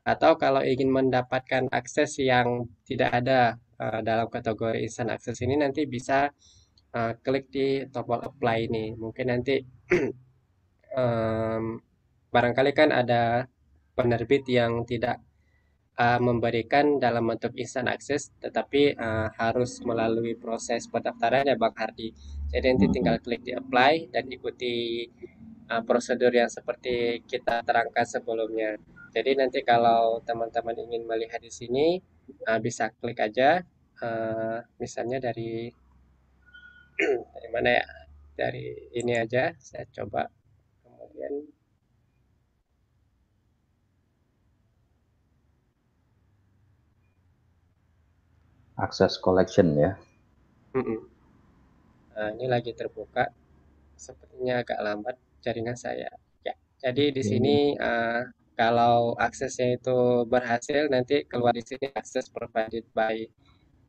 atau 0.05 0.37
kalau 0.41 0.61
ingin 0.61 0.89
mendapatkan 0.89 1.69
akses 1.69 2.17
yang 2.17 2.69
tidak 2.85 3.09
ada 3.13 3.61
uh, 3.79 3.99
dalam 4.01 4.27
kategori 4.27 4.79
instant 4.81 5.11
access 5.11 5.41
ini 5.43 5.55
nanti 5.59 5.87
bisa 5.87 6.29
uh, 6.95 7.13
klik 7.19 7.51
di 7.51 7.83
tombol 7.91 8.23
apply 8.23 8.71
ini. 8.71 8.95
Mungkin 8.95 9.25
nanti 9.27 9.59
um, 11.01 11.79
barangkali 12.31 12.71
kan 12.75 12.89
ada 12.91 13.47
penerbit 13.95 14.43
yang 14.51 14.83
tidak 14.83 15.23
uh, 15.99 16.19
memberikan 16.19 16.99
dalam 16.99 17.31
bentuk 17.31 17.55
instant 17.55 17.87
access 17.87 18.31
tetapi 18.39 18.95
uh, 18.95 19.31
harus 19.39 19.79
melalui 19.83 20.35
proses 20.35 20.87
pendaftaran 20.91 21.47
ya 21.47 21.55
Bang 21.55 21.75
Hardi. 21.75 22.11
Jadi 22.51 22.65
nanti 22.71 22.87
tinggal 22.91 23.19
klik 23.19 23.43
di 23.43 23.51
apply 23.55 24.11
dan 24.11 24.27
ikuti 24.31 25.07
uh, 25.71 25.81
prosedur 25.83 26.31
yang 26.31 26.51
seperti 26.51 27.23
kita 27.25 27.63
terangkan 27.63 28.05
sebelumnya. 28.07 28.75
Jadi 29.15 29.31
nanti 29.39 29.63
kalau 29.63 30.19
teman-teman 30.27 30.75
ingin 30.75 31.07
melihat 31.07 31.39
di 31.39 31.47
sini 31.47 32.03
uh, 32.47 32.59
bisa 32.61 32.91
klik 32.99 33.19
aja, 33.21 33.61
uh, 34.01 34.59
misalnya 34.81 35.17
dari 35.21 35.69
dari 37.35 37.49
mana 37.53 37.69
ya? 37.81 37.85
Dari 38.35 38.91
ini 38.99 39.15
aja, 39.15 39.55
saya 39.55 39.87
coba 39.95 40.27
kemudian 40.83 41.47
akses 48.75 49.15
collection 49.23 49.71
ya. 49.79 49.95
Nah, 52.15 52.31
ini 52.35 52.47
lagi 52.47 52.71
terbuka, 52.75 53.27
sepertinya 53.95 54.63
agak 54.63 54.79
lambat 54.83 55.15
jaringan 55.39 55.79
saya. 55.79 56.11
Ya, 56.43 56.55
jadi 56.83 57.11
di 57.15 57.23
sini 57.23 57.55
uh, 57.79 58.23
kalau 58.55 59.13
aksesnya 59.19 59.75
itu 59.75 60.23
berhasil 60.25 60.87
nanti 60.87 61.27
keluar 61.27 61.51
di 61.51 61.63
sini 61.63 61.91
akses 61.91 62.31
provided 62.31 62.87
by 62.95 63.27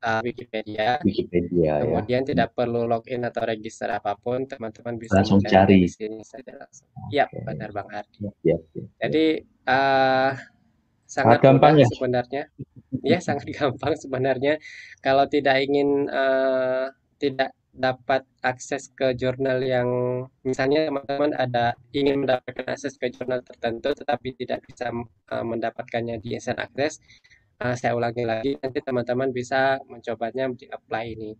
uh, 0.02 0.20
Wikipedia. 0.22 1.00
Wikipedia. 1.02 1.80
Ya. 1.80 1.82
Kemudian 1.86 2.22
ya. 2.26 2.28
tidak 2.34 2.48
perlu 2.52 2.84
login 2.84 3.24
atau 3.24 3.46
register 3.46 3.88
apa 3.88 4.18
pun, 4.18 4.44
teman-teman 4.44 4.98
bisa 5.00 5.22
langsung 5.22 5.40
cari 5.42 5.86
di 5.86 5.90
sini 5.90 6.20
saja 6.26 6.52
langsung. 6.58 6.88
Okay. 7.08 7.22
Ya, 7.22 7.24
benar 7.30 7.70
Bang 7.72 7.88
Hardi. 7.90 8.18
Ya, 8.22 8.32
ya, 8.42 8.56
ya. 8.74 8.84
Jadi 9.06 9.26
uh, 9.70 10.30
sangat 11.06 11.38
gampang 11.40 11.78
ya 11.78 11.86
sebenarnya. 11.88 12.42
ya, 13.06 13.18
sangat 13.22 13.46
gampang 13.56 13.94
sebenarnya. 13.96 14.58
Kalau 15.00 15.24
tidak 15.30 15.62
ingin 15.62 16.10
uh, 16.10 16.90
tidak 17.16 17.54
dapat 17.76 18.24
akses 18.40 18.88
ke 18.96 19.12
jurnal 19.12 19.60
yang 19.60 19.88
misalnya 20.42 20.88
teman-teman 20.88 21.36
ada 21.36 21.76
ingin 21.92 22.24
mendapatkan 22.24 22.64
akses 22.72 22.96
ke 22.96 23.12
jurnal 23.12 23.44
tertentu 23.44 23.92
tetapi 23.92 24.32
tidak 24.32 24.64
bisa 24.64 24.88
uh, 25.30 25.44
mendapatkannya 25.44 26.16
di 26.18 26.34
instant 26.34 26.56
access 26.56 26.96
uh, 27.62 27.74
saya 27.76 27.96
ulangi 27.96 28.24
lagi 28.24 28.52
nanti 28.60 28.78
teman-teman 28.84 29.32
bisa 29.32 29.80
mencobanya 29.88 30.50
di 30.52 30.66
apply 30.68 31.04
ini. 31.16 31.32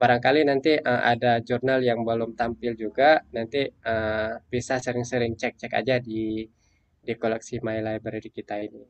Barangkali 0.00 0.40
nanti 0.48 0.80
uh, 0.80 1.02
ada 1.04 1.44
jurnal 1.44 1.84
yang 1.84 2.06
belum 2.06 2.32
tampil 2.32 2.72
juga 2.72 3.20
nanti 3.36 3.68
uh, 3.68 4.40
bisa 4.48 4.80
sering-sering 4.80 5.36
cek-cek 5.36 5.72
aja 5.76 6.00
di 6.00 6.46
di 7.00 7.12
koleksi 7.16 7.60
My 7.60 7.84
Library 7.84 8.32
kita 8.32 8.60
ini. 8.64 8.80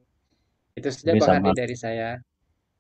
Itu 0.71 0.89
saja 0.95 1.19
Bang 1.19 1.51
dari 1.51 1.75
saya 1.75 2.15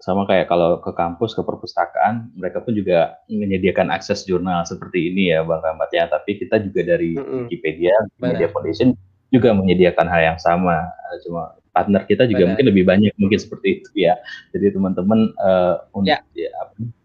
sama 0.00 0.24
kayak 0.24 0.48
kalau 0.48 0.80
ke 0.80 0.96
kampus 0.96 1.36
ke 1.36 1.44
perpustakaan 1.44 2.32
mereka 2.32 2.64
pun 2.64 2.72
juga 2.72 3.20
menyediakan 3.28 3.92
akses 3.92 4.24
jurnal 4.24 4.64
seperti 4.64 5.12
ini 5.12 5.36
ya 5.36 5.44
bang 5.44 5.60
Rahmat 5.60 5.90
ya. 5.92 6.08
Tapi 6.08 6.40
kita 6.40 6.56
juga 6.64 6.96
dari 6.96 7.20
mm-hmm. 7.20 7.46
Wikipedia 7.46 7.94
Media 8.16 8.48
Foundation 8.48 8.96
juga 9.28 9.52
menyediakan 9.52 10.08
hal 10.08 10.34
yang 10.34 10.38
sama. 10.40 10.88
Cuma 11.28 11.52
partner 11.76 12.08
kita 12.08 12.24
juga 12.24 12.48
Benar. 12.48 12.48
mungkin 12.56 12.66
lebih 12.72 12.84
banyak 12.88 13.12
mungkin 13.20 13.38
seperti 13.38 13.84
itu 13.84 14.08
ya. 14.08 14.16
Jadi 14.56 14.72
teman-teman 14.72 15.36
uh, 15.36 15.84
untuk 15.92 16.16
ya. 16.16 16.24
Ya, 16.32 16.50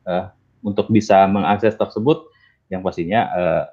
uh, 0.08 0.26
untuk 0.64 0.88
bisa 0.88 1.28
mengakses 1.28 1.76
tersebut 1.76 2.32
yang 2.72 2.80
pastinya 2.80 3.28
uh, 3.36 3.64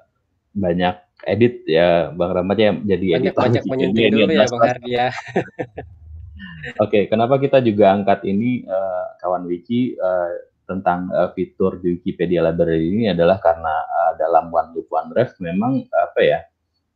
banyak 0.51 0.99
edit 1.23 1.63
ya 1.63 2.11
bang 2.11 2.31
Rahmat 2.43 2.57
ya. 2.59 2.71
Jadi 2.75 3.05
banyak, 3.15 3.33
banyak 3.39 3.63
menyuntik 3.71 4.03
dulu 4.11 4.35
ya 4.35 4.43
bang 4.51 4.61
Hardi 4.67 4.91
ya 4.91 5.07
Oke, 6.33 6.77
okay, 6.79 7.03
kenapa 7.11 7.37
kita 7.37 7.61
juga 7.61 7.93
angkat 7.93 8.25
ini 8.25 8.65
uh, 8.65 9.05
kawan 9.21 9.45
wiki 9.45 9.93
uh, 9.99 10.31
tentang 10.63 11.11
uh, 11.11 11.29
fitur 11.35 11.77
di 11.83 11.99
Wikipedia 11.99 12.41
Library 12.41 12.89
ini 12.89 13.05
adalah 13.11 13.37
karena 13.37 13.73
uh, 13.83 14.13
dalam 14.15 14.49
One 14.49 14.71
Loop 14.73 14.89
One 14.89 15.11
Ref 15.11 15.37
memang 15.43 15.85
apa 15.91 16.19
ya 16.23 16.39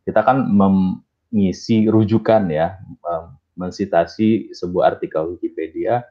kita 0.07 0.23
kan 0.23 0.47
mengisi 0.47 1.85
rujukan 1.85 2.47
ya 2.47 2.79
um, 3.03 3.35
mensitasi 3.59 4.55
sebuah 4.55 4.95
artikel 4.95 5.35
Wikipedia 5.35 6.07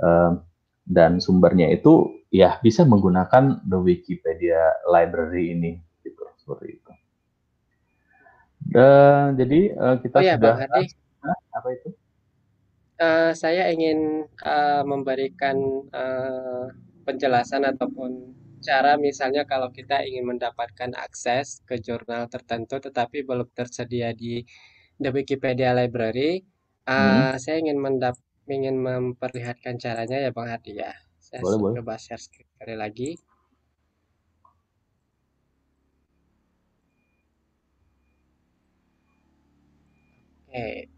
um, 0.00 0.40
dan 0.88 1.20
sumbernya 1.20 1.68
itu 1.70 2.24
ya 2.32 2.58
bisa 2.64 2.82
menggunakan 2.88 3.62
the 3.68 3.78
Wikipedia 3.78 4.82
Library 4.88 5.52
ini 5.52 5.78
gitu 6.02 6.24
seperti 6.40 6.80
itu. 6.80 6.92
Dan 8.64 9.36
jadi 9.36 9.60
uh, 9.76 9.96
kita 10.00 10.18
oh, 10.18 10.24
ya, 10.24 10.34
sudah 10.40 10.54
Bang 10.56 11.36
apa 11.52 11.68
itu? 11.72 11.88
Uh, 13.00 13.32
saya 13.34 13.70
ingin 13.72 14.28
uh, 14.44 14.82
memberikan 14.86 15.56
uh, 15.90 16.70
penjelasan 17.04 17.66
ataupun 17.66 18.34
cara 18.64 18.96
misalnya 18.96 19.44
kalau 19.44 19.68
kita 19.68 20.00
ingin 20.08 20.24
mendapatkan 20.24 20.96
akses 20.96 21.60
ke 21.68 21.76
jurnal 21.76 22.26
tertentu 22.32 22.80
tetapi 22.80 23.20
belum 23.28 23.52
tersedia 23.52 24.16
di 24.16 24.40
the 24.96 25.10
Wikipedia 25.12 25.74
Library, 25.76 26.46
uh, 26.88 27.34
hmm. 27.34 27.42
saya 27.42 27.60
ingin 27.60 27.78
mendap 27.82 28.16
ingin 28.48 28.76
memperlihatkan 28.80 29.80
caranya 29.80 30.20
ya 30.20 30.30
Bang 30.32 30.48
Hadi 30.48 30.80
ya. 30.80 30.92
Saya 31.20 31.40
boleh, 31.40 31.80
coba 31.80 31.96
boleh. 31.96 31.98
share 32.00 32.20
sekali 32.20 32.76
lagi. 32.76 33.10
Oke. 40.54 40.54
Okay. 40.54 40.93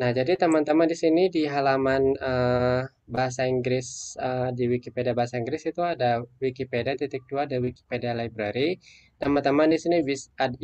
Nah, 0.00 0.16
jadi 0.16 0.32
teman-teman 0.32 0.88
di 0.88 0.96
sini 0.96 1.28
di 1.28 1.44
halaman 1.44 2.16
uh, 2.16 2.88
bahasa 3.04 3.44
Inggris 3.44 4.16
uh, 4.16 4.48
di 4.48 4.64
Wikipedia 4.64 5.12
bahasa 5.12 5.36
Inggris 5.36 5.68
itu 5.68 5.84
ada 5.84 6.24
Wikipedia 6.40 6.96
titik 6.96 7.28
dua 7.28 7.44
ada 7.44 7.60
Wikipedia 7.60 8.16
Library. 8.16 8.80
Teman-teman 9.20 9.68
di 9.68 9.76
sini 9.76 10.00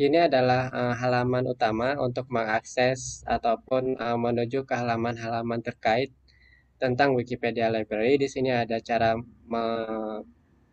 ini 0.01 0.17
adalah 0.25 0.73
uh, 0.73 0.95
halaman 0.97 1.45
utama 1.53 1.93
untuk 2.01 2.25
mengakses 2.33 3.21
ataupun 3.29 4.01
uh, 4.01 4.17
menuju 4.17 4.65
ke 4.65 4.73
halaman-halaman 4.73 5.61
terkait 5.61 6.09
tentang 6.81 7.13
Wikipedia 7.13 7.69
Library. 7.69 8.17
Di 8.17 8.25
sini 8.33 8.49
ada 8.49 8.81
cara 8.81 9.13
me 9.21 9.65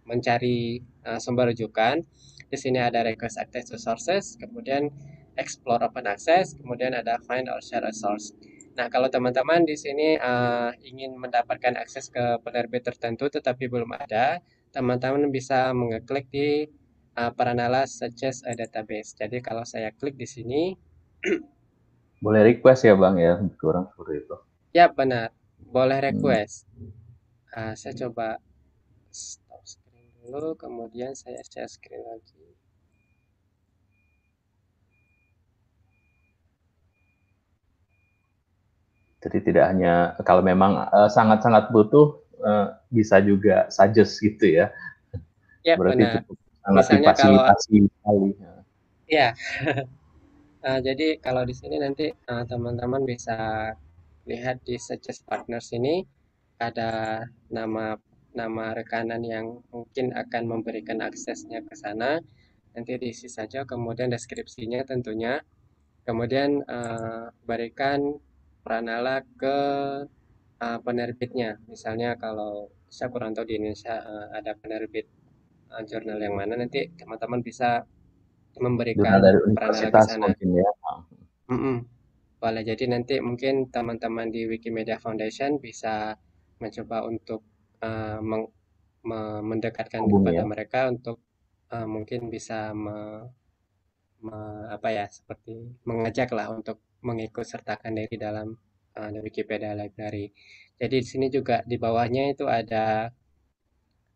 mencari 0.08 0.80
uh, 1.04 1.20
sumber 1.20 1.52
rujukan. 1.52 2.00
Di 2.48 2.56
sini 2.56 2.80
ada 2.80 3.04
request 3.04 3.36
access 3.36 3.68
to 3.68 3.76
sources, 3.76 4.40
kemudian 4.40 4.88
explore 5.36 5.84
open 5.84 6.08
access, 6.08 6.56
kemudian 6.56 6.96
ada 6.96 7.20
find 7.28 7.52
or 7.52 7.60
share 7.60 7.84
a 7.84 7.92
source. 7.92 8.32
Nah, 8.74 8.90
kalau 8.90 9.06
teman-teman 9.06 9.62
di 9.62 9.78
sini 9.78 10.18
uh, 10.18 10.74
ingin 10.82 11.14
mendapatkan 11.14 11.78
akses 11.78 12.10
ke 12.10 12.42
penerbit 12.42 12.82
tertentu 12.82 13.30
tetapi 13.30 13.70
belum 13.70 13.94
ada, 13.94 14.42
teman-teman 14.74 15.30
bisa 15.30 15.70
mengeklik 15.70 16.26
di 16.34 16.66
uh, 17.14 17.30
Paranala 17.30 17.86
Suggest 17.86 18.42
a 18.42 18.58
Database. 18.58 19.14
Jadi 19.14 19.38
kalau 19.38 19.62
saya 19.62 19.94
klik 19.94 20.18
di 20.18 20.26
sini, 20.26 20.62
boleh 22.24 22.42
request 22.42 22.90
ya 22.90 22.98
bang 22.98 23.14
ya, 23.22 23.32
kurang 23.62 23.86
seperti 23.94 24.26
itu. 24.26 24.36
Ya 24.74 24.90
benar, 24.90 25.30
boleh 25.70 25.98
hmm. 26.02 26.06
request. 26.10 26.66
Hmm. 26.74 26.90
Uh, 27.54 27.74
saya 27.78 27.94
coba 27.94 28.42
stop 29.14 29.62
screen 29.62 30.10
dulu, 30.26 30.58
kemudian 30.58 31.14
saya 31.14 31.38
share 31.46 31.70
screen 31.70 32.02
lagi. 32.02 32.58
Jadi 39.24 39.38
tidak 39.40 39.64
hanya 39.72 40.12
kalau 40.20 40.44
memang 40.44 40.84
eh, 40.84 41.08
sangat-sangat 41.08 41.68
uh, 41.68 41.70
butuh 41.72 42.06
uh, 42.44 42.76
bisa 42.92 43.24
juga 43.24 43.72
suggest 43.72 44.20
gitu 44.20 44.44
ya. 44.52 44.68
Ya 45.64 45.80
Berarti 45.80 46.04
benar. 46.04 46.20
cukup 46.20 46.36
sangat 46.60 46.84
Misalnya 46.84 47.00
difasilitasi 47.08 47.76
kalau, 48.04 48.28
Ya. 49.04 49.28
uh, 50.64 50.80
jadi 50.86 51.16
kalau 51.24 51.48
di 51.48 51.56
sini 51.56 51.80
nanti 51.80 52.12
teman-teman 52.28 53.04
uh, 53.04 53.08
bisa 53.08 53.36
lihat 54.28 54.60
di 54.64 54.76
suggest 54.76 55.24
partners 55.28 55.72
ini 55.72 56.04
ada 56.60 57.24
nama 57.52 57.96
nama 58.34 58.74
rekanan 58.74 59.22
yang 59.22 59.62
mungkin 59.70 60.12
akan 60.12 60.42
memberikan 60.50 61.00
aksesnya 61.00 61.62
ke 61.64 61.74
sana. 61.78 62.18
Nanti 62.74 62.98
diisi 62.98 63.30
saja, 63.30 63.62
kemudian 63.62 64.10
deskripsinya 64.10 64.82
tentunya. 64.84 65.38
Kemudian 66.04 66.60
uh, 66.68 67.32
berikan 67.48 68.18
Pranala 68.64 69.20
ke 69.36 69.56
uh, 70.58 70.78
penerbitnya. 70.80 71.60
Misalnya 71.68 72.16
kalau 72.16 72.72
saya 72.88 73.12
kurang 73.12 73.36
tahu 73.36 73.44
di 73.44 73.60
Indonesia 73.60 74.00
uh, 74.00 74.32
ada 74.32 74.56
penerbit 74.56 75.04
uh, 75.68 75.84
jurnal 75.84 76.16
yang 76.16 76.34
mana 76.40 76.56
nanti 76.56 76.88
teman-teman 76.96 77.44
bisa 77.44 77.84
memberikan 78.56 79.20
Pranala 79.52 79.92
ke 79.92 80.00
sana. 80.08 80.32
Ya. 80.40 80.72
Mm 81.52 81.58
-mm. 81.60 81.76
Boleh 82.40 82.62
jadi 82.64 82.84
nanti 82.88 83.20
mungkin 83.20 83.68
teman-teman 83.68 84.32
di 84.32 84.48
Wikimedia 84.48 84.96
Foundation 84.96 85.60
bisa 85.60 86.16
mencoba 86.60 87.04
untuk 87.04 87.44
uh, 87.84 88.20
meng, 88.20 88.48
me, 89.04 89.44
mendekatkan 89.44 90.08
Hubung, 90.08 90.24
kepada 90.24 90.40
ya. 90.40 90.48
mereka 90.48 90.80
untuk 90.88 91.20
uh, 91.72 91.88
mungkin 91.88 92.28
bisa 92.28 92.72
me, 92.72 93.28
me, 94.24 94.36
apa 94.72 94.88
ya 94.92 95.04
seperti 95.08 95.72
mengajak 95.88 96.32
lah 96.32 96.52
untuk 96.52 96.83
mengikut 97.04 97.44
sertakan 97.44 98.00
diri 98.00 98.16
dalam 98.16 98.56
uh, 98.96 99.20
Wikipedia 99.20 99.76
Library. 99.76 100.32
Jadi 100.80 100.96
di 101.02 101.06
sini 101.06 101.26
juga 101.30 101.62
di 101.68 101.76
bawahnya 101.78 102.34
itu 102.34 102.48
ada 102.50 103.12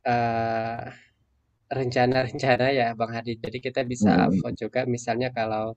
uh, 0.02 0.82
rencana-rencana 1.68 2.66
uh, 2.72 2.74
ya 2.74 2.88
Bang 2.98 3.12
Hadi. 3.14 3.38
Jadi 3.38 3.58
kita 3.60 3.84
bisa 3.84 4.10
hmm. 4.16 4.24
upload 4.32 4.54
juga 4.56 4.80
misalnya 4.88 5.28
kalau 5.30 5.76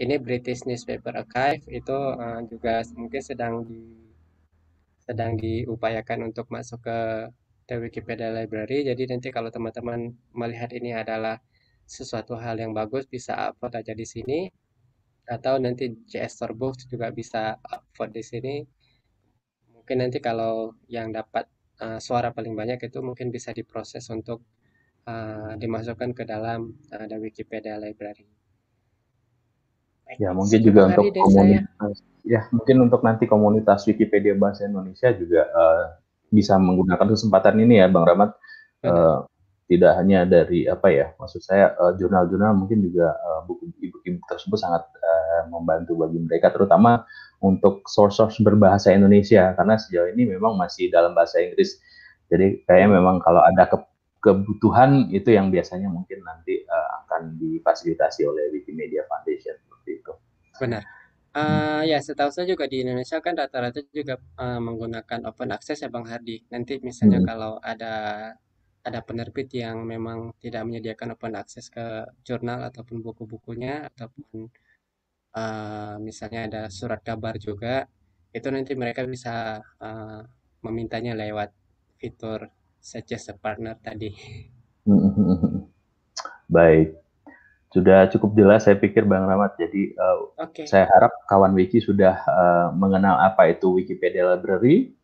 ini 0.00 0.16
British 0.20 0.64
Newspaper 0.68 1.12
Archive 1.14 1.64
itu 1.72 1.96
uh, 1.96 2.40
juga 2.48 2.82
mungkin 2.96 3.22
sedang 3.22 3.64
di 3.68 3.80
sedang 5.06 5.38
diupayakan 5.38 6.26
untuk 6.34 6.50
masuk 6.50 6.82
ke 6.82 6.98
The 7.70 7.78
Wikipedia 7.78 8.34
Library. 8.34 8.82
Jadi 8.82 9.06
nanti 9.06 9.28
kalau 9.30 9.54
teman-teman 9.54 10.18
melihat 10.34 10.74
ini 10.74 10.90
adalah 10.90 11.38
sesuatu 11.86 12.34
hal 12.34 12.58
yang 12.58 12.74
bagus 12.74 13.06
bisa 13.06 13.38
upload 13.38 13.78
aja 13.78 13.94
di 13.94 14.02
sini 14.02 14.50
atau 15.26 15.58
nanti 15.58 15.90
JS 16.06 16.46
Books 16.54 16.86
juga 16.86 17.10
bisa 17.10 17.58
upvote 17.66 18.14
di 18.14 18.22
sini. 18.22 18.54
Mungkin 19.74 20.02
nanti 20.02 20.18
kalau 20.22 20.74
yang 20.86 21.10
dapat 21.10 21.50
uh, 21.82 21.98
suara 21.98 22.30
paling 22.30 22.54
banyak 22.54 22.78
itu 22.86 22.98
mungkin 23.02 23.34
bisa 23.34 23.50
diproses 23.50 24.06
untuk 24.10 24.46
uh, 25.06 25.54
dimasukkan 25.58 26.14
ke 26.14 26.22
dalam 26.26 26.74
uh, 26.94 27.06
the 27.06 27.18
Wikipedia 27.18 27.78
Library. 27.78 28.26
Ya 30.22 30.30
mungkin 30.30 30.62
juga 30.62 30.86
untuk 30.94 31.10
komunitas, 31.10 32.06
ya 32.22 32.46
mungkin 32.54 32.76
untuk 32.86 33.02
nanti 33.02 33.26
komunitas 33.26 33.82
Wikipedia 33.90 34.38
bahasa 34.38 34.62
Indonesia 34.70 35.10
juga 35.10 35.42
uh, 35.50 35.86
bisa 36.30 36.54
menggunakan 36.62 37.10
kesempatan 37.10 37.58
ini 37.58 37.82
ya, 37.82 37.90
Bang 37.90 38.06
Rahmat. 38.06 38.30
Uh, 38.86 39.26
tidak 39.66 39.98
hanya 39.98 40.22
dari 40.22 40.66
apa 40.70 40.88
ya 40.88 41.06
maksud 41.18 41.42
saya 41.42 41.74
jurnal-jurnal 41.98 42.54
uh, 42.54 42.58
mungkin 42.58 42.86
juga 42.86 43.10
buku 43.50 43.66
buku 43.82 44.22
tersebut 44.30 44.58
sangat 44.62 44.86
uh, 44.86 45.50
membantu 45.50 45.98
bagi 45.98 46.22
mereka 46.22 46.54
terutama 46.54 47.02
untuk 47.42 47.82
source-source 47.90 48.38
berbahasa 48.46 48.94
Indonesia 48.94 49.52
karena 49.58 49.74
sejauh 49.74 50.14
ini 50.14 50.38
memang 50.38 50.54
masih 50.54 50.88
dalam 50.88 51.12
bahasa 51.18 51.42
Inggris 51.42 51.82
jadi 52.30 52.62
kayaknya 52.66 52.98
memang 52.98 53.22
kalau 53.22 53.42
ada 53.42 53.66
ke 53.70 53.78
kebutuhan 54.26 55.06
itu 55.14 55.30
yang 55.30 55.54
biasanya 55.54 55.86
mungkin 55.86 56.18
nanti 56.26 56.66
uh, 56.66 56.88
akan 57.06 57.38
difasilitasi 57.38 58.26
oleh 58.26 58.50
Wikimedia 58.50 59.06
Foundation 59.06 59.54
seperti 59.54 60.02
itu. 60.02 60.12
Benar. 60.58 60.82
Uh, 61.36 61.84
ya, 61.86 62.00
setahu 62.02 62.32
saya 62.32 62.48
juga 62.48 62.66
di 62.66 62.82
Indonesia 62.82 63.22
kan 63.22 63.38
rata-rata 63.38 63.84
juga 63.94 64.18
uh, 64.40 64.58
menggunakan 64.58 65.30
open 65.30 65.54
access 65.54 65.84
ya 65.84 65.92
Bang 65.92 66.08
Hardi. 66.10 66.42
Nanti 66.50 66.80
misalnya 66.82 67.22
hmm. 67.22 67.28
kalau 67.28 67.52
ada 67.62 67.94
ada 68.86 69.02
penerbit 69.02 69.50
yang 69.50 69.82
memang 69.82 70.30
tidak 70.38 70.62
menyediakan 70.62 71.18
open 71.18 71.34
access 71.34 71.66
ke 71.66 72.06
jurnal 72.22 72.62
ataupun 72.70 73.02
buku-bukunya 73.02 73.90
ataupun 73.90 74.46
uh, 75.34 75.98
misalnya 75.98 76.46
ada 76.46 76.62
surat 76.70 77.02
kabar 77.02 77.34
juga, 77.36 77.90
itu 78.30 78.46
nanti 78.48 78.78
mereka 78.78 79.02
bisa 79.02 79.58
uh, 79.82 80.22
memintanya 80.62 81.18
lewat 81.18 81.50
fitur 81.98 82.46
suggest 82.78 83.32
a 83.32 83.36
partner 83.36 83.74
tadi. 83.82 84.14
Baik. 86.56 86.96
Sudah 87.74 88.08
cukup 88.08 88.32
jelas 88.38 88.64
saya 88.64 88.78
pikir 88.78 89.04
Bang 89.04 89.28
Rahmat. 89.28 89.58
Jadi 89.60 89.92
uh, 89.98 90.32
eh, 90.40 90.48
okay. 90.48 90.64
saya 90.64 90.88
harap 90.88 91.12
kawan 91.28 91.52
Wiki 91.52 91.82
sudah 91.82 92.16
uh, 92.24 92.68
mengenal 92.72 93.20
apa 93.20 93.52
itu 93.52 93.76
Wikipedia 93.76 94.24
Library. 94.32 94.95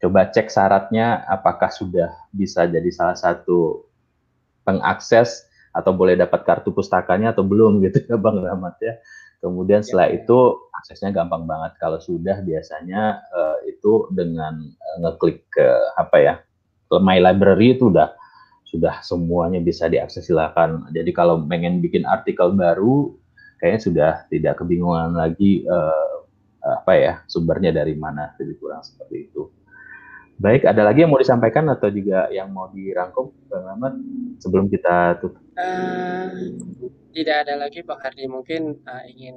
Coba 0.00 0.32
cek 0.32 0.48
syaratnya 0.48 1.28
apakah 1.28 1.68
sudah 1.68 2.08
bisa 2.32 2.64
jadi 2.64 2.88
salah 2.88 3.16
satu 3.16 3.84
pengakses 4.64 5.44
atau 5.70 5.92
boleh 5.94 6.16
dapat 6.18 6.42
kartu 6.42 6.72
pustakanya 6.74 7.36
atau 7.36 7.44
belum 7.46 7.84
gitu 7.84 8.02
ya 8.08 8.16
Bang 8.16 8.40
Rahmat 8.40 8.80
ya. 8.80 8.96
Kemudian 9.40 9.80
setelah 9.80 10.12
ya. 10.12 10.20
itu 10.20 10.38
aksesnya 10.72 11.12
gampang 11.12 11.44
banget. 11.48 11.76
Kalau 11.80 12.00
sudah 12.00 12.40
biasanya 12.44 13.20
uh, 13.32 13.56
itu 13.64 14.08
dengan 14.12 14.56
uh, 14.60 14.96
ngeklik 15.04 15.48
ke 15.52 15.68
apa 15.96 16.16
ya 16.20 16.34
My 16.98 17.22
Library 17.22 17.78
itu 17.78 17.92
udah 17.92 18.10
sudah 18.66 19.02
semuanya 19.02 19.62
bisa 19.62 19.86
diakses 19.86 20.26
silakan. 20.26 20.90
Jadi 20.90 21.10
kalau 21.14 21.38
pengen 21.46 21.78
bikin 21.82 22.02
artikel 22.06 22.50
baru, 22.54 23.14
kayaknya 23.62 23.80
sudah 23.82 24.12
tidak 24.30 24.58
kebingungan 24.58 25.14
lagi 25.14 25.62
uh, 25.66 26.26
apa 26.60 26.92
ya 26.94 27.12
sumbernya 27.30 27.70
dari 27.70 27.94
mana, 27.94 28.34
lebih 28.38 28.58
kurang 28.58 28.82
seperti 28.82 29.30
itu. 29.30 29.50
Baik, 30.40 30.64
ada 30.64 30.88
lagi 30.88 31.04
yang 31.04 31.12
mau 31.12 31.20
disampaikan 31.20 31.68
atau 31.68 31.92
juga 31.92 32.24
yang 32.32 32.48
mau 32.48 32.72
dirangkum, 32.72 33.28
Bang 33.44 33.76
Ahmad, 33.76 33.92
sebelum 34.40 34.72
kita 34.72 35.20
tutup? 35.20 35.36
Uh, 35.52 36.56
tidak 37.12 37.44
ada 37.44 37.60
lagi, 37.60 37.84
Bang 37.84 38.00
Hardi. 38.00 38.24
Mungkin 38.24 38.80
uh, 38.88 39.04
ingin 39.04 39.36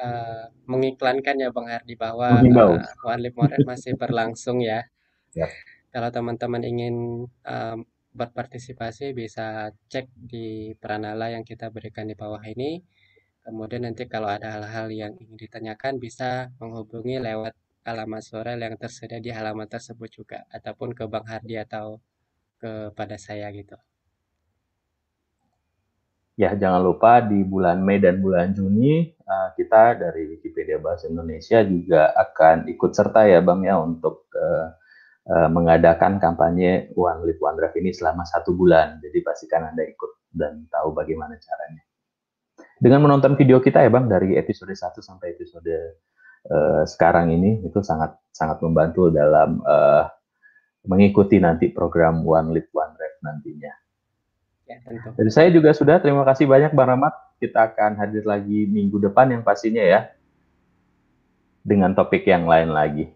uh, 0.00 0.48
mengiklankan 0.64 1.36
ya, 1.36 1.52
Bang 1.52 1.68
Hardi, 1.68 1.92
bahwa 1.92 2.40
uh, 2.40 3.04
One 3.04 3.28
masih 3.68 4.00
berlangsung 4.00 4.64
ya. 4.64 4.88
Yep. 5.36 5.52
Kalau 5.92 6.08
teman-teman 6.08 6.64
ingin 6.64 7.28
uh, 7.44 7.76
berpartisipasi 8.16 9.12
bisa 9.12 9.76
cek 9.92 10.08
di 10.16 10.72
Pranala 10.80 11.36
yang 11.36 11.44
kita 11.44 11.68
berikan 11.68 12.08
di 12.08 12.16
bawah 12.16 12.40
ini. 12.48 12.80
Kemudian 13.44 13.84
nanti 13.84 14.08
kalau 14.08 14.32
ada 14.32 14.56
hal-hal 14.56 14.88
yang 14.88 15.12
ingin 15.20 15.36
ditanyakan 15.36 16.00
bisa 16.00 16.48
menghubungi 16.56 17.20
lewat 17.20 17.52
alamat 17.84 18.22
Sorel 18.24 18.58
yang 18.62 18.74
tersedia 18.78 19.22
di 19.22 19.30
halaman 19.30 19.66
tersebut 19.66 20.10
juga 20.10 20.44
ataupun 20.50 20.94
ke 20.94 21.04
Bang 21.06 21.26
Hardi 21.26 21.58
atau 21.58 22.02
kepada 22.58 23.14
saya 23.18 23.46
gitu. 23.54 23.78
Ya, 26.38 26.54
jangan 26.54 26.86
lupa 26.86 27.18
di 27.18 27.42
bulan 27.42 27.82
Mei 27.82 27.98
dan 27.98 28.22
bulan 28.22 28.54
Juni 28.54 29.10
uh, 29.26 29.50
kita 29.58 29.98
dari 29.98 30.30
Wikipedia 30.30 30.78
Bahasa 30.78 31.10
Indonesia 31.10 31.66
juga 31.66 32.14
akan 32.14 32.70
ikut 32.70 32.94
serta 32.94 33.26
ya 33.26 33.42
Bang 33.42 33.66
ya 33.66 33.74
untuk 33.74 34.30
uh, 34.38 34.70
uh, 35.34 35.48
mengadakan 35.50 36.22
kampanye 36.22 36.94
One 36.94 37.26
Live 37.26 37.42
One 37.42 37.58
Drive 37.58 37.74
ini 37.74 37.90
selama 37.90 38.22
satu 38.22 38.54
bulan. 38.54 39.02
Jadi 39.02 39.18
pastikan 39.18 39.66
Anda 39.66 39.82
ikut 39.82 40.30
dan 40.30 40.70
tahu 40.70 40.94
bagaimana 40.94 41.34
caranya. 41.42 41.82
Dengan 42.78 43.02
menonton 43.02 43.34
video 43.34 43.58
kita 43.58 43.82
ya 43.82 43.90
Bang, 43.90 44.06
dari 44.06 44.38
episode 44.38 44.70
1 44.70 44.94
sampai 45.02 45.34
episode 45.34 45.98
uh, 46.48 46.82
sekarang 46.88 47.30
ini, 47.32 47.62
itu 47.64 47.80
sangat 47.84 48.16
sangat 48.32 48.60
membantu 48.64 49.12
dalam 49.12 49.60
uh, 49.64 50.08
mengikuti 50.88 51.36
nanti 51.42 51.68
program 51.68 52.24
One 52.24 52.56
Live 52.56 52.70
One 52.72 52.92
Drive 52.96 53.18
nantinya. 53.20 53.72
Ya, 54.68 54.76
Jadi 55.16 55.30
saya 55.32 55.48
juga 55.48 55.72
sudah, 55.72 55.96
terima 55.96 56.28
kasih 56.28 56.44
banyak 56.44 56.76
Bang 56.76 56.92
Rahmat. 56.92 57.14
Kita 57.40 57.72
akan 57.72 57.96
hadir 57.96 58.28
lagi 58.28 58.68
minggu 58.68 59.00
depan 59.00 59.32
yang 59.32 59.40
pastinya 59.40 59.80
ya, 59.80 60.12
dengan 61.64 61.96
topik 61.96 62.28
yang 62.28 62.44
lain 62.44 62.76
lagi. 62.76 63.08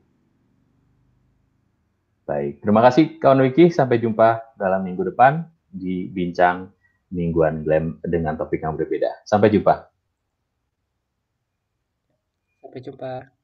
Baik, 2.24 2.64
terima 2.64 2.80
kasih 2.80 3.20
kawan 3.20 3.44
Wiki. 3.44 3.68
Sampai 3.68 4.00
jumpa 4.00 4.56
dalam 4.56 4.80
minggu 4.80 5.12
depan 5.12 5.44
di 5.68 6.08
Bincang 6.08 6.72
Mingguan 7.12 7.60
Glam 7.60 8.00
dengan 8.00 8.40
topik 8.40 8.64
yang 8.64 8.72
berbeda. 8.72 9.28
Sampai 9.28 9.52
jumpa. 9.52 9.91
Sampai 12.72 12.88
jumpa. 12.88 13.41